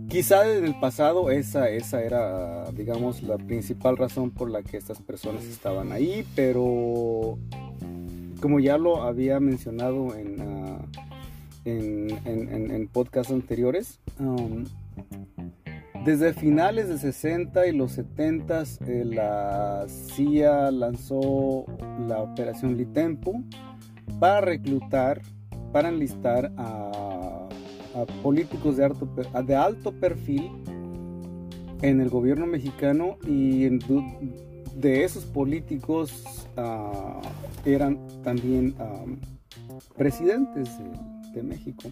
Quizá 0.09 0.47
en 0.47 0.65
el 0.65 0.79
pasado 0.79 1.31
esa, 1.31 1.69
esa 1.69 2.03
era, 2.03 2.69
digamos, 2.71 3.23
la 3.23 3.37
principal 3.37 3.97
razón 3.97 4.29
por 4.29 4.49
la 4.49 4.61
que 4.61 4.77
estas 4.77 5.01
personas 5.01 5.43
estaban 5.45 5.91
ahí, 5.91 6.25
pero 6.35 7.39
como 8.39 8.59
ya 8.59 8.77
lo 8.77 9.01
había 9.01 9.39
mencionado 9.39 10.15
en, 10.15 10.41
uh, 10.41 10.77
en, 11.65 12.09
en, 12.25 12.87
podcasts 12.89 13.31
anteriores, 13.31 14.01
um, 14.19 14.65
desde 16.05 16.33
finales 16.33 16.89
de 16.89 16.97
60 16.97 17.65
y 17.67 17.71
los 17.71 17.93
70 17.93 18.63
eh, 18.85 19.05
la 19.05 19.85
CIA 19.87 20.69
lanzó 20.71 21.65
la 22.07 22.21
operación 22.21 22.75
Litempo 22.75 23.41
para 24.19 24.41
reclutar, 24.41 25.21
para 25.71 25.87
enlistar 25.87 26.51
a, 26.57 27.02
políticos 28.21 28.77
de 28.77 28.85
alto, 28.85 29.07
de 29.45 29.55
alto 29.55 29.91
perfil 29.91 30.51
en 31.81 31.99
el 31.99 32.09
gobierno 32.09 32.47
mexicano 32.47 33.17
y 33.27 33.67
de 34.75 35.03
esos 35.03 35.25
políticos 35.25 36.23
ah, 36.57 37.21
eran 37.65 37.99
también 38.23 38.73
ah, 38.79 39.05
presidentes 39.97 40.69
de, 41.33 41.43
México 41.43 41.89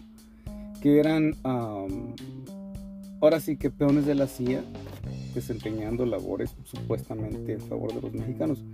que 0.80 1.00
eran 1.00 1.34
ah, 1.44 1.86
ahora 3.20 3.40
sí 3.40 3.56
que 3.56 3.70
peones 3.70 4.06
de 4.06 4.14
la 4.14 4.26
CIA 4.26 4.62
desempeñando 5.34 6.06
labores 6.06 6.54
supuestamente 6.64 7.54
en 7.54 7.60
favor 7.60 7.92
de 7.92 8.02
los 8.02 8.12
mexicanos. 8.12 8.64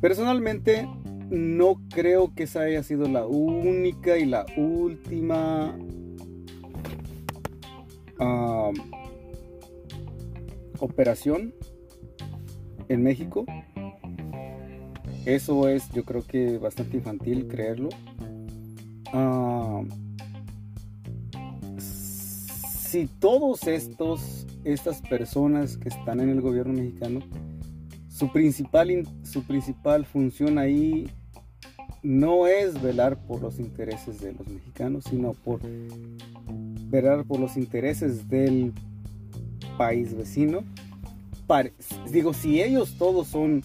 Personalmente 0.00 0.88
no 1.30 1.80
creo 1.88 2.34
que 2.34 2.44
esa 2.44 2.62
haya 2.62 2.82
sido 2.82 3.08
la 3.08 3.26
única 3.26 4.18
y 4.18 4.26
la 4.26 4.46
última 4.56 5.76
operación 10.78 11.54
en 12.88 13.02
México. 13.02 13.44
Eso 15.24 15.68
es, 15.68 15.90
yo 15.92 16.04
creo 16.04 16.22
que 16.22 16.58
bastante 16.58 16.98
infantil 16.98 17.48
creerlo 17.48 17.88
si 22.96 23.06
todos 23.06 23.66
estos, 23.66 24.46
estas 24.64 25.02
personas 25.02 25.76
que 25.76 25.88
están 25.88 26.20
en 26.20 26.30
el 26.30 26.40
gobierno 26.40 26.72
mexicano, 26.72 27.20
su 28.16 28.32
principal, 28.32 29.06
su 29.24 29.42
principal 29.42 30.06
función 30.06 30.56
ahí 30.56 31.06
no 32.02 32.46
es 32.46 32.80
velar 32.80 33.18
por 33.26 33.42
los 33.42 33.58
intereses 33.58 34.20
de 34.22 34.32
los 34.32 34.48
mexicanos, 34.48 35.04
sino 35.04 35.34
por 35.34 35.60
velar 36.88 37.24
por 37.24 37.38
los 37.38 37.58
intereses 37.58 38.26
del 38.30 38.72
país 39.76 40.16
vecino. 40.16 40.64
digo, 42.10 42.32
si 42.32 42.62
ellos 42.62 42.96
todos 42.96 43.26
son 43.26 43.62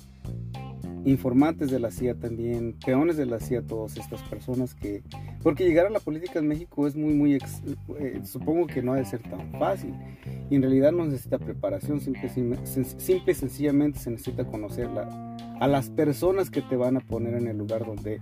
informantes 1.06 1.72
de 1.72 1.80
la 1.80 1.90
CIA 1.90 2.16
también, 2.16 2.76
peones 2.86 3.16
de 3.16 3.28
la 3.28 3.40
CIA, 3.40 3.62
todas 3.62 3.96
estas 3.96 4.22
personas 4.24 4.74
que... 4.74 5.02
Porque 5.44 5.66
llegar 5.66 5.88
a 5.88 5.90
la 5.90 6.00
política 6.00 6.40
en 6.40 6.48
México 6.48 6.86
es 6.86 6.96
muy, 6.96 7.14
muy... 7.14 7.34
Eh, 7.36 8.22
supongo 8.24 8.68
que 8.68 8.82
no 8.82 8.94
ha 8.94 8.98
de 8.98 9.06
ser 9.06 9.22
tan 9.24 9.52
fácil. 9.54 9.94
Y 10.50 10.56
en 10.56 10.62
realidad 10.62 10.92
no 10.92 11.06
necesita 11.06 11.40
preparación, 11.40 12.00
simple, 12.00 12.30
simple, 12.30 13.34
sencillamente 13.34 14.00
se 14.00 14.12
necesita 14.12 14.46
conocer 14.46 14.88
a 15.60 15.68
las 15.68 15.90
personas 15.90 16.50
que 16.50 16.62
te 16.62 16.76
van 16.76 16.98
a 16.98 17.00
poner 17.00 17.36
en 17.36 17.48
el 17.48 17.58
lugar 17.58 17.86
donde 17.86 18.22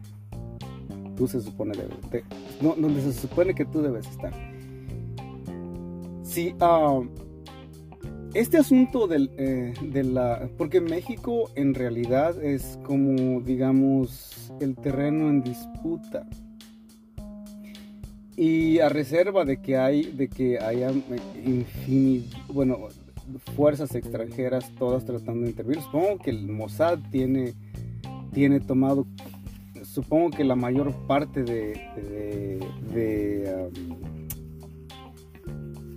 tú 1.19 1.27
se 1.27 1.41
supone 1.41 1.75
debes, 1.75 2.23
no, 2.61 2.75
donde 2.75 3.01
se 3.01 3.11
supone 3.11 3.53
que 3.53 3.65
tú 3.65 3.81
debes 3.81 4.07
estar. 4.07 4.31
Sí, 6.23 6.55
uh, 6.61 7.05
este 8.33 8.57
asunto 8.57 9.07
del, 9.07 9.31
eh, 9.37 9.73
de 9.81 10.03
la... 10.03 10.49
Porque 10.57 10.79
México 10.79 11.49
en 11.55 11.73
realidad 11.73 12.41
es 12.41 12.79
como, 12.83 13.41
digamos, 13.41 14.53
el 14.61 14.75
terreno 14.75 15.29
en 15.29 15.41
disputa. 15.41 16.25
Y 18.39 18.79
a 18.79 18.87
reserva 18.87 19.43
de 19.43 19.61
que 19.61 19.75
hay, 19.75 20.13
de 20.13 20.29
que 20.29 20.59
haya 20.59 20.91
infinidad, 21.45 22.37
bueno, 22.47 22.87
fuerzas 23.53 23.93
extranjeras 23.95 24.71
todas 24.79 25.03
tratando 25.03 25.41
de 25.43 25.49
intervenir. 25.49 25.83
Supongo 25.83 26.19
que 26.19 26.29
el 26.29 26.47
Mossad 26.47 26.99
tiene, 27.11 27.53
tiene 28.31 28.61
tomado, 28.61 29.05
supongo 29.83 30.31
que 30.31 30.45
la 30.45 30.55
mayor 30.55 30.93
parte 31.05 31.43
de, 31.43 32.61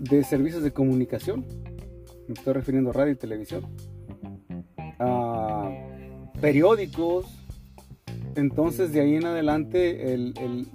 de, 0.01 0.25
servicios 0.25 0.65
de 0.65 0.73
comunicación 0.73 1.47
me 2.27 2.35
estoy 2.35 2.55
refiriendo 2.55 2.91
a 2.91 2.93
radio 2.93 3.13
y 3.13 3.17
televisión, 3.17 3.69
periódicos. 6.41 7.42
Entonces 8.37 8.93
de 8.93 9.01
ahí 9.01 9.17
en 9.17 9.27
adelante 9.27 10.15
el, 10.15 10.67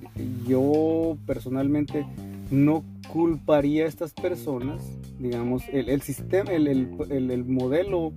yo 0.48 1.18
personalmente 1.26 2.06
no 2.52 2.84
culparía 3.12 3.86
a 3.86 3.88
estas 3.88 4.14
personas, 4.14 4.82
digamos, 5.20 5.64
el, 5.72 6.02
sistema, 6.02 6.52
el, 6.52 7.46
modelo 7.46 8.14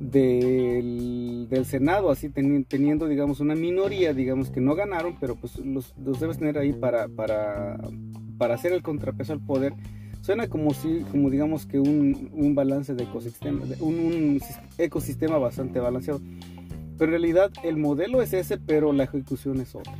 del, 0.00 1.48
Senado, 1.64 2.10
así 2.10 2.30
teniendo, 2.30 3.06
digamos, 3.06 3.40
una 3.40 3.54
minoría, 3.54 4.12
digamos, 4.12 4.50
que 4.50 4.60
no 4.60 4.74
ganaron, 4.74 5.16
pero 5.20 5.36
pues 5.36 5.58
los, 5.58 5.94
los 5.98 6.20
debes 6.20 6.38
tener 6.38 6.58
ahí 6.58 6.72
para, 6.72 7.08
para, 7.08 7.78
para 8.38 8.54
hacer 8.54 8.72
el 8.72 8.82
contrapeso 8.82 9.32
al 9.32 9.40
poder 9.40 9.74
Suena 10.22 10.48
como 10.48 10.74
si, 10.74 11.00
como 11.10 11.30
digamos 11.30 11.64
que 11.66 11.78
un, 11.80 12.54
balance 12.54 12.94
de 12.94 13.04
ecosistema, 13.04 13.64
un, 13.80 14.40
ecosistema 14.76 15.38
bastante 15.38 15.80
balanceado. 15.80 16.20
Pero 17.00 17.14
en 17.14 17.22
realidad 17.22 17.50
el 17.64 17.78
modelo 17.78 18.20
es 18.20 18.34
ese, 18.34 18.58
pero 18.58 18.92
la 18.92 19.04
ejecución 19.04 19.58
es 19.62 19.74
otra. 19.74 19.98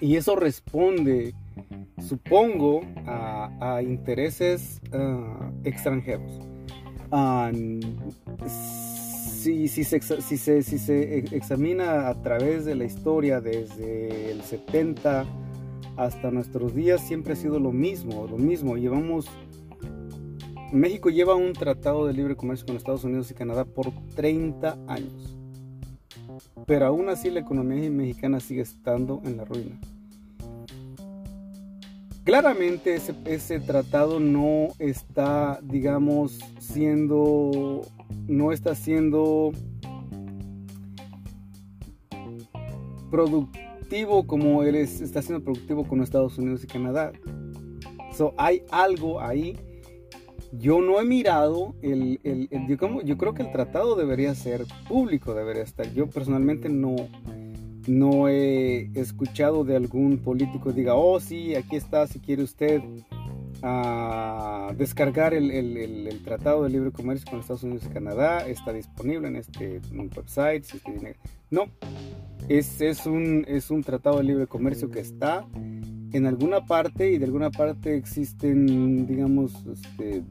Y 0.00 0.16
eso 0.16 0.34
responde, 0.34 1.34
supongo, 2.00 2.80
a, 3.04 3.82
intereses 3.82 4.80
uh, 4.94 5.52
extranjeros. 5.62 6.40
si, 8.46 9.68
se, 9.68 10.00
si, 10.00 10.38
se, 10.38 10.62
se 10.62 11.18
examina 11.36 12.08
a 12.08 12.14
través 12.22 12.64
de 12.64 12.76
la 12.76 12.86
historia 12.86 13.42
desde 13.42 14.30
el 14.30 14.40
70 14.40 15.26
hasta 15.98 16.30
nuestros 16.30 16.74
días 16.74 17.06
siempre 17.06 17.34
ha 17.34 17.36
sido 17.36 17.60
lo 17.60 17.72
mismo, 17.72 18.26
lo 18.26 18.38
mismo. 18.38 18.78
Llevamos 18.78 19.28
México 20.72 21.10
lleva 21.10 21.34
un 21.34 21.52
tratado 21.52 22.06
de 22.06 22.14
libre 22.14 22.36
comercio 22.36 22.66
con 22.66 22.76
Estados 22.76 23.04
Unidos 23.04 23.30
y 23.30 23.34
Canadá 23.34 23.66
por 23.66 23.92
30 24.16 24.78
años. 24.88 25.33
Pero 26.66 26.86
aún 26.86 27.08
así 27.08 27.30
la 27.30 27.40
economía 27.40 27.90
mexicana 27.90 28.40
sigue 28.40 28.62
estando 28.62 29.20
en 29.24 29.36
la 29.36 29.44
ruina. 29.44 29.78
Claramente 32.24 32.94
ese, 33.26 33.60
tratado 33.60 34.18
no 34.18 34.68
está, 34.78 35.60
digamos, 35.62 36.38
siendo, 36.58 37.82
no 38.26 38.50
está 38.50 38.74
siendo 38.74 39.52
productivo 43.10 44.26
como 44.26 44.62
él 44.62 44.74
está 44.76 45.20
siendo 45.20 45.44
productivo 45.44 45.86
con 45.86 46.02
Estados 46.02 46.38
Unidos 46.38 46.64
y 46.64 46.66
Canadá. 46.66 47.12
So, 48.16 48.32
hay 48.38 48.62
algo 48.70 49.20
ahí. 49.20 49.58
Yo 50.58 50.80
no 50.80 51.00
he 51.00 51.04
mirado 51.04 51.74
el, 51.82 52.20
el, 52.22 52.48
yo, 52.68 52.78
como, 52.78 53.02
yo 53.02 53.16
creo 53.16 53.34
que 53.34 53.42
el 53.42 53.52
tratado 53.52 53.96
debería 53.96 54.34
ser 54.34 54.64
público, 54.88 55.34
debería 55.34 55.62
estar. 55.62 55.92
Yo 55.92 56.08
personalmente 56.08 56.68
no, 56.68 56.96
no 57.86 58.28
he 58.28 58.90
escuchado 58.94 59.64
de 59.64 59.76
algún 59.76 60.18
político 60.18 60.72
diga, 60.72 60.94
oh 60.94 61.20
sí, 61.20 61.54
aquí 61.54 61.76
está, 61.76 62.06
si 62.06 62.20
quiere 62.20 62.42
usted 62.42 62.82
a 63.62 64.68
ah, 64.68 64.74
descargar 64.76 65.32
el, 65.32 65.50
el, 65.50 65.76
el, 66.06 66.22
Tratado 66.22 66.64
de 66.64 66.70
Libre 66.70 66.90
Comercio 66.92 67.30
con 67.30 67.40
Estados 67.40 67.62
Unidos 67.62 67.84
y 67.86 67.92
Canadá, 67.92 68.46
está 68.46 68.72
disponible 68.72 69.28
en 69.28 69.36
este 69.36 69.80
website. 70.16 70.64
Si 70.64 70.80
no, 71.50 71.66
es, 72.48 72.80
es, 72.80 73.06
un, 73.06 73.44
es 73.48 73.70
un 73.70 73.82
Tratado 73.82 74.18
de 74.18 74.24
Libre 74.24 74.46
Comercio 74.46 74.90
que 74.90 75.00
está 75.00 75.46
en 76.14 76.26
alguna 76.26 76.64
parte 76.64 77.10
y 77.10 77.18
de 77.18 77.26
alguna 77.26 77.50
parte 77.50 77.96
existen, 77.96 79.06
digamos, 79.06 79.52
este, 79.66 80.22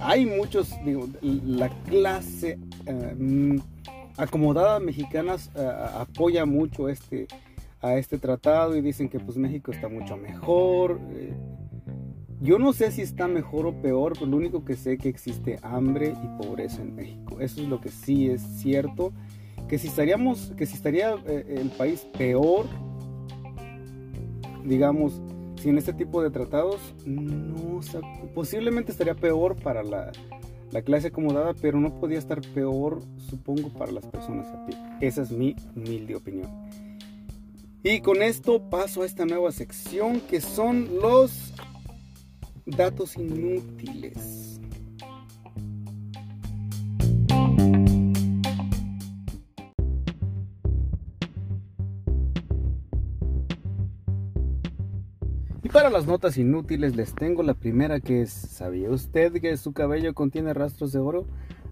hay 0.00 0.26
muchos, 0.26 0.70
la 1.22 1.68
clase... 1.84 2.58
Eh, 2.86 3.58
acomodada 4.16 4.80
mexicanas 4.80 5.50
eh, 5.54 5.70
apoya 5.94 6.44
mucho 6.44 6.88
este, 6.88 7.26
a 7.80 7.96
este 7.96 8.18
tratado 8.18 8.76
y 8.76 8.80
dicen 8.80 9.08
que 9.08 9.20
pues 9.20 9.36
México 9.36 9.72
está 9.72 9.88
mucho 9.88 10.16
mejor. 10.16 11.00
Eh. 11.10 11.34
yo 12.40 12.58
no 12.58 12.72
sé 12.72 12.90
si 12.90 13.02
está 13.02 13.28
mejor 13.28 13.66
o 13.66 13.82
peor, 13.82 14.14
pero 14.14 14.26
lo 14.26 14.36
único 14.36 14.64
que 14.64 14.76
sé 14.76 14.94
es 14.94 14.98
que 14.98 15.08
existe 15.08 15.58
hambre 15.62 16.14
y 16.22 16.42
pobreza 16.42 16.82
en 16.82 16.94
México. 16.94 17.40
Eso 17.40 17.60
es 17.60 17.68
lo 17.68 17.80
que 17.80 17.90
sí 17.90 18.28
es 18.28 18.42
cierto. 18.42 19.12
Que 19.68 19.78
si 19.78 19.88
estaríamos, 19.88 20.52
que 20.56 20.64
si 20.64 20.74
estaría 20.74 21.14
el 21.26 21.70
país 21.70 22.06
peor, 22.16 22.66
digamos, 24.66 25.20
sin 25.60 25.78
este 25.78 25.92
tipo 25.92 26.22
de 26.22 26.30
tratados, 26.30 26.94
no, 27.04 27.80
posiblemente 28.34 28.92
estaría 28.92 29.14
peor 29.14 29.56
para 29.56 29.82
la, 29.82 30.12
la 30.72 30.82
clase 30.82 31.08
acomodada, 31.08 31.54
pero 31.54 31.80
no 31.80 31.98
podía 31.98 32.18
estar 32.18 32.40
peor, 32.54 33.00
supongo, 33.18 33.70
para 33.70 33.92
las 33.92 34.06
personas 34.06 34.46
a 34.48 34.66
pie. 34.66 34.76
Esa 35.00 35.22
es 35.22 35.30
mi 35.30 35.56
humilde 35.74 36.16
opinión. 36.16 36.50
Y 37.82 38.00
con 38.00 38.22
esto 38.22 38.68
paso 38.68 39.02
a 39.02 39.06
esta 39.06 39.24
nueva 39.24 39.52
sección 39.52 40.20
que 40.20 40.40
son 40.40 40.88
los 41.00 41.54
datos 42.66 43.16
inútiles. 43.16 44.60
Para 55.76 55.90
las 55.90 56.06
notas 56.06 56.38
inútiles 56.38 56.96
les 56.96 57.14
tengo 57.14 57.42
la 57.42 57.52
primera 57.52 58.00
que 58.00 58.22
es, 58.22 58.30
¿sabía 58.30 58.88
usted 58.88 59.30
que 59.42 59.58
su 59.58 59.74
cabello 59.74 60.14
contiene 60.14 60.54
rastros 60.54 60.90
de 60.90 61.00
oro? 61.00 61.26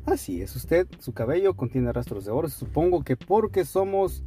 Así 0.04 0.42
es 0.42 0.54
usted, 0.56 0.86
su 0.98 1.14
cabello 1.14 1.54
contiene 1.54 1.90
rastros 1.90 2.26
de 2.26 2.30
oro, 2.30 2.50
supongo 2.50 3.02
que 3.02 3.16
porque 3.16 3.64
somos 3.64 4.22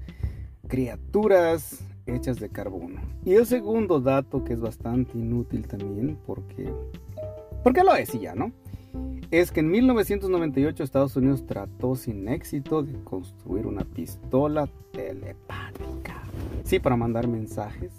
criaturas 0.67 1.77
hechas 2.07 2.39
de 2.39 2.49
carbono. 2.49 3.01
Y 3.23 3.35
el 3.35 3.45
segundo 3.45 3.99
dato 3.99 4.43
que 4.43 4.53
es 4.53 4.59
bastante 4.59 5.15
inútil 5.15 5.67
también, 5.67 6.17
porque, 6.25 6.73
porque 7.63 7.83
lo 7.83 7.93
decía, 7.93 8.33
¿no? 8.33 8.51
Es 9.29 9.51
que 9.51 9.59
en 9.59 9.69
1998 9.69 10.83
Estados 10.83 11.15
Unidos 11.17 11.45
trató 11.45 11.95
sin 11.95 12.27
éxito 12.29 12.81
de 12.81 12.99
construir 13.03 13.67
una 13.67 13.83
pistola 13.83 14.67
telepática. 14.91 16.23
Sí, 16.63 16.79
para 16.79 16.95
mandar 16.95 17.27
mensajes 17.27 17.91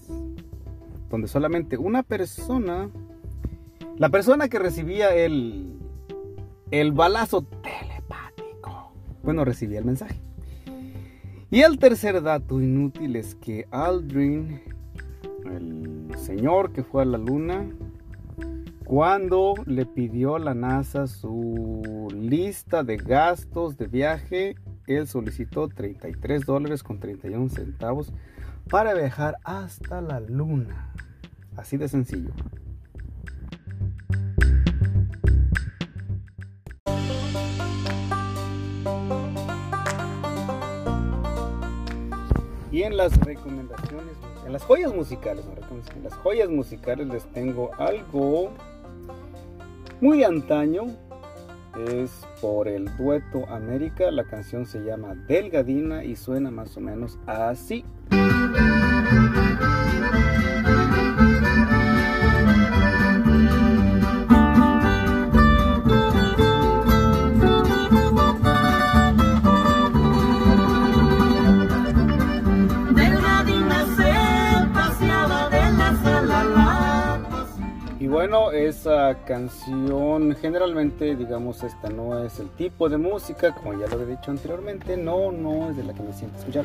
donde 1.11 1.29
solamente 1.29 1.79
una 1.79 2.03
persona, 2.03 2.91
la 3.97 4.09
persona 4.09 4.49
que 4.49 4.59
recibía 4.59 5.15
el, 5.15 5.79
el 6.71 6.93
balazo 6.93 7.43
telepático, 7.43 8.93
bueno, 9.23 9.45
recibía 9.45 9.79
el 9.79 9.85
mensaje. 9.85 10.21
Y 11.51 11.63
el 11.63 11.79
tercer 11.79 12.23
dato 12.23 12.61
inútil 12.61 13.17
es 13.17 13.35
que 13.35 13.67
Aldrin, 13.71 14.61
el 15.47 16.15
señor 16.19 16.73
que 16.73 16.83
fue 16.83 17.03
a 17.03 17.07
la 17.07 17.17
luna, 17.17 17.67
cuando 18.85 19.55
le 19.67 19.87
pidió 19.87 20.37
a 20.37 20.39
la 20.39 20.55
NASA 20.55 21.07
su 21.07 22.09
lista 22.15 22.83
de 22.83 22.97
gastos 22.97 23.77
de 23.79 23.87
viaje, 23.87 24.57
él 24.87 25.07
solicitó 25.07 25.69
33 25.69 26.45
dólares 26.45 26.83
con 26.83 26.99
31 26.99 27.49
centavos 27.51 28.13
para 28.71 28.95
viajar 28.95 29.37
hasta 29.45 30.01
la 30.01 30.21
luna. 30.21 30.93
Así 31.57 31.77
de 31.77 31.89
sencillo. 31.89 32.31
Y 42.71 42.83
en 42.83 42.97
las 42.97 43.19
recomendaciones, 43.21 44.15
en 44.47 44.53
las 44.53 44.63
joyas 44.63 44.95
musicales, 44.95 45.45
en 45.97 46.05
las 46.05 46.15
joyas 46.15 46.49
musicales 46.49 47.09
les 47.09 47.25
tengo 47.33 47.71
algo 47.79 48.53
muy 50.01 50.23
antaño. 50.23 50.87
Es 51.77 52.27
por 52.41 52.69
el 52.69 52.95
dueto 52.97 53.49
América. 53.49 54.11
La 54.11 54.25
canción 54.25 54.67
se 54.67 54.81
llama 54.81 55.15
Delgadina 55.15 56.05
y 56.05 56.17
suena 56.17 56.51
más 56.51 56.77
o 56.77 56.81
menos 56.81 57.19
así. 57.27 57.85
Bueno, 78.09 78.53
esa 78.53 79.25
canción 79.25 80.35
generalmente, 80.37 81.15
digamos, 81.15 81.63
esta 81.63 81.91
no 81.91 82.25
es 82.25 82.41
el 82.41 82.49
tipo 82.51 82.89
de 82.89 82.97
música, 82.97 83.55
como 83.55 83.79
ya 83.79 83.87
lo 83.87 84.03
he 84.03 84.07
dicho 84.07 84.31
anteriormente, 84.31 84.97
no, 84.97 85.31
no 85.31 85.71
es 85.71 85.77
de 85.77 85.85
la 85.85 85.95
que 85.95 86.03
me 86.03 86.13
siento 86.13 86.39
escuchar. 86.39 86.65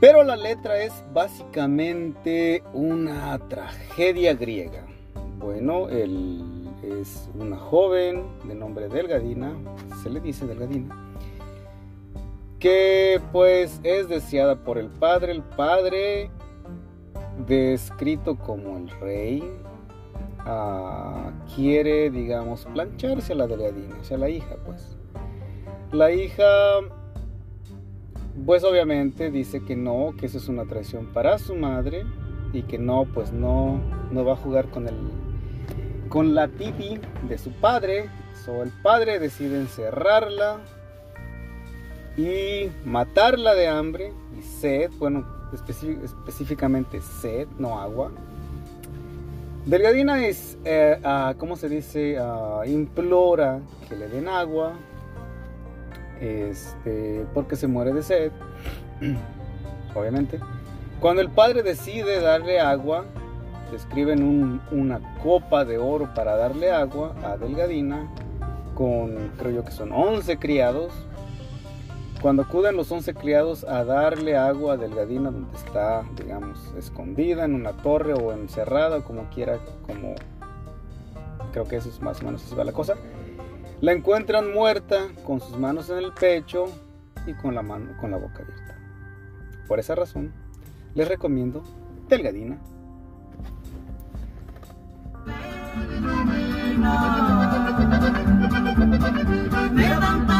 Pero 0.00 0.22
la 0.22 0.36
letra 0.36 0.80
es 0.82 0.92
básicamente 1.12 2.62
una 2.72 3.38
tragedia 3.48 4.34
griega. 4.34 4.84
Bueno, 5.38 5.88
él 5.88 6.68
es 6.82 7.28
una 7.34 7.56
joven 7.56 8.22
de 8.44 8.54
nombre 8.54 8.88
Delgadina, 8.88 9.52
se 10.02 10.10
le 10.10 10.20
dice 10.20 10.46
Delgadina, 10.46 10.94
que 12.60 13.20
pues 13.32 13.80
es 13.82 14.08
deseada 14.08 14.56
por 14.56 14.78
el 14.78 14.88
padre, 14.88 15.32
el 15.32 15.42
padre 15.42 16.30
descrito 17.46 18.36
como 18.36 18.76
el 18.76 18.90
rey, 19.00 19.42
quiere, 21.54 22.10
digamos, 22.10 22.66
plancharse 22.72 23.32
a 23.32 23.36
la 23.36 23.46
delgadina, 23.46 24.02
sea, 24.02 24.18
la 24.18 24.28
hija, 24.28 24.56
pues. 24.64 24.96
La 25.92 26.10
hija, 26.12 26.44
pues 28.46 28.64
obviamente 28.64 29.30
dice 29.30 29.64
que 29.64 29.76
no, 29.76 30.14
que 30.18 30.26
eso 30.26 30.38
es 30.38 30.48
una 30.48 30.64
traición 30.64 31.06
para 31.12 31.38
su 31.38 31.54
madre 31.54 32.04
y 32.52 32.62
que 32.62 32.78
no, 32.78 33.04
pues 33.12 33.32
no, 33.32 33.80
no 34.10 34.24
va 34.24 34.34
a 34.34 34.36
jugar 34.36 34.68
con 34.70 34.88
el, 34.88 34.96
con 36.08 36.34
la 36.34 36.48
pipi 36.48 36.98
de 37.28 37.38
su 37.38 37.50
padre. 37.52 38.08
So, 38.44 38.62
el 38.62 38.70
padre 38.82 39.18
decide 39.18 39.58
encerrarla 39.58 40.60
y 42.16 42.70
matarla 42.84 43.54
de 43.54 43.68
hambre 43.68 44.12
y 44.38 44.42
sed, 44.42 44.90
bueno, 44.98 45.26
específicamente 45.52 47.00
sed, 47.00 47.48
no 47.58 47.78
agua 47.80 48.12
Delgadina 49.66 50.26
es, 50.26 50.58
eh, 50.64 50.98
ah, 51.04 51.34
¿cómo 51.38 51.56
se 51.56 51.68
dice? 51.68 52.18
Ah, 52.18 52.62
implora 52.66 53.60
que 53.88 53.96
le 53.96 54.08
den 54.08 54.28
agua, 54.28 54.72
este, 56.20 57.26
porque 57.34 57.56
se 57.56 57.66
muere 57.66 57.92
de 57.92 58.02
sed, 58.02 58.32
obviamente. 59.94 60.40
Cuando 61.00 61.22
el 61.22 61.30
padre 61.30 61.62
decide 61.62 62.20
darle 62.20 62.58
agua, 62.60 63.04
te 63.70 63.76
escriben 63.76 64.60
una 64.70 65.00
copa 65.22 65.64
de 65.64 65.78
oro 65.78 66.12
para 66.14 66.36
darle 66.36 66.72
agua 66.72 67.14
a 67.22 67.36
Delgadina 67.36 68.08
con, 68.74 69.32
creo 69.38 69.52
yo 69.52 69.64
que 69.64 69.72
son 69.72 69.92
11 69.92 70.38
criados. 70.38 70.92
Cuando 72.20 72.42
acuden 72.42 72.76
los 72.76 72.90
11 72.90 73.14
criados 73.14 73.62
a 73.62 73.84
darle 73.84 74.36
agua 74.36 74.74
a 74.74 74.76
Delgadina 74.76 75.30
donde 75.30 75.56
está, 75.56 76.02
digamos, 76.16 76.58
escondida 76.76 77.44
en 77.44 77.54
una 77.54 77.72
torre 77.74 78.12
o 78.12 78.32
encerrada, 78.32 79.02
como 79.02 79.30
quiera, 79.30 79.60
como 79.86 80.16
creo 81.52 81.64
que 81.68 81.76
eso 81.76 81.88
es 81.88 82.02
más 82.02 82.20
o 82.20 82.24
menos 82.24 82.44
así 82.44 82.56
va 82.56 82.64
la 82.64 82.72
cosa. 82.72 82.96
La 83.80 83.92
encuentran 83.92 84.52
muerta 84.52 85.06
con 85.24 85.40
sus 85.40 85.56
manos 85.56 85.90
en 85.90 85.98
el 85.98 86.12
pecho 86.12 86.66
y 87.24 87.34
con 87.34 87.54
la 87.54 87.62
mano 87.62 87.96
con 88.00 88.10
la 88.10 88.16
boca 88.16 88.42
abierta. 88.42 88.76
Por 89.68 89.78
esa 89.78 89.94
razón, 89.94 90.32
les 90.94 91.06
recomiendo 91.06 91.62
Delgadina. 92.08 92.58
Delgadina, 99.76 100.37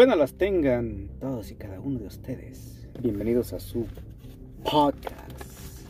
Bueno, 0.00 0.16
las 0.16 0.32
tengan 0.32 1.10
todos 1.20 1.50
y 1.50 1.56
cada 1.56 1.78
uno 1.78 1.98
de 1.98 2.06
ustedes. 2.06 2.88
Bienvenidos 3.02 3.52
a 3.52 3.60
su 3.60 3.84
podcast. 4.64 5.82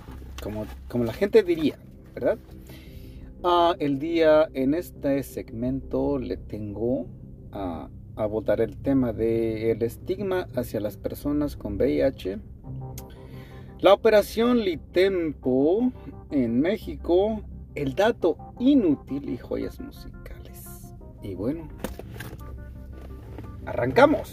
Como, 0.43 0.67
como 0.89 1.05
la 1.05 1.13
gente 1.13 1.45
diría, 1.45 1.79
¿verdad? 2.13 2.37
Ah, 3.45 3.77
el 3.79 4.01
día 4.01 4.49
en 4.53 4.75
este 4.75 5.23
segmento 5.23 6.19
le 6.19 6.37
tengo 6.39 7.07
a 7.53 7.89
abordar 8.17 8.61
el 8.61 8.79
tema 8.79 9.13
del 9.13 9.81
estigma 9.81 10.49
hacia 10.57 10.81
las 10.81 10.97
personas 10.97 11.55
con 11.55 11.77
VIH. 11.77 12.41
La 13.79 13.95
operación 13.95 14.65
Litempo 14.65 15.93
en 16.33 16.61
México, 16.61 17.43
el 17.77 17.95
dato 17.95 18.37
inútil 18.59 19.29
y 19.29 19.37
joyas 19.37 19.79
musicales. 19.79 20.97
Y 21.23 21.37
bueno, 21.37 21.69
¡Arrancamos! 23.71 24.29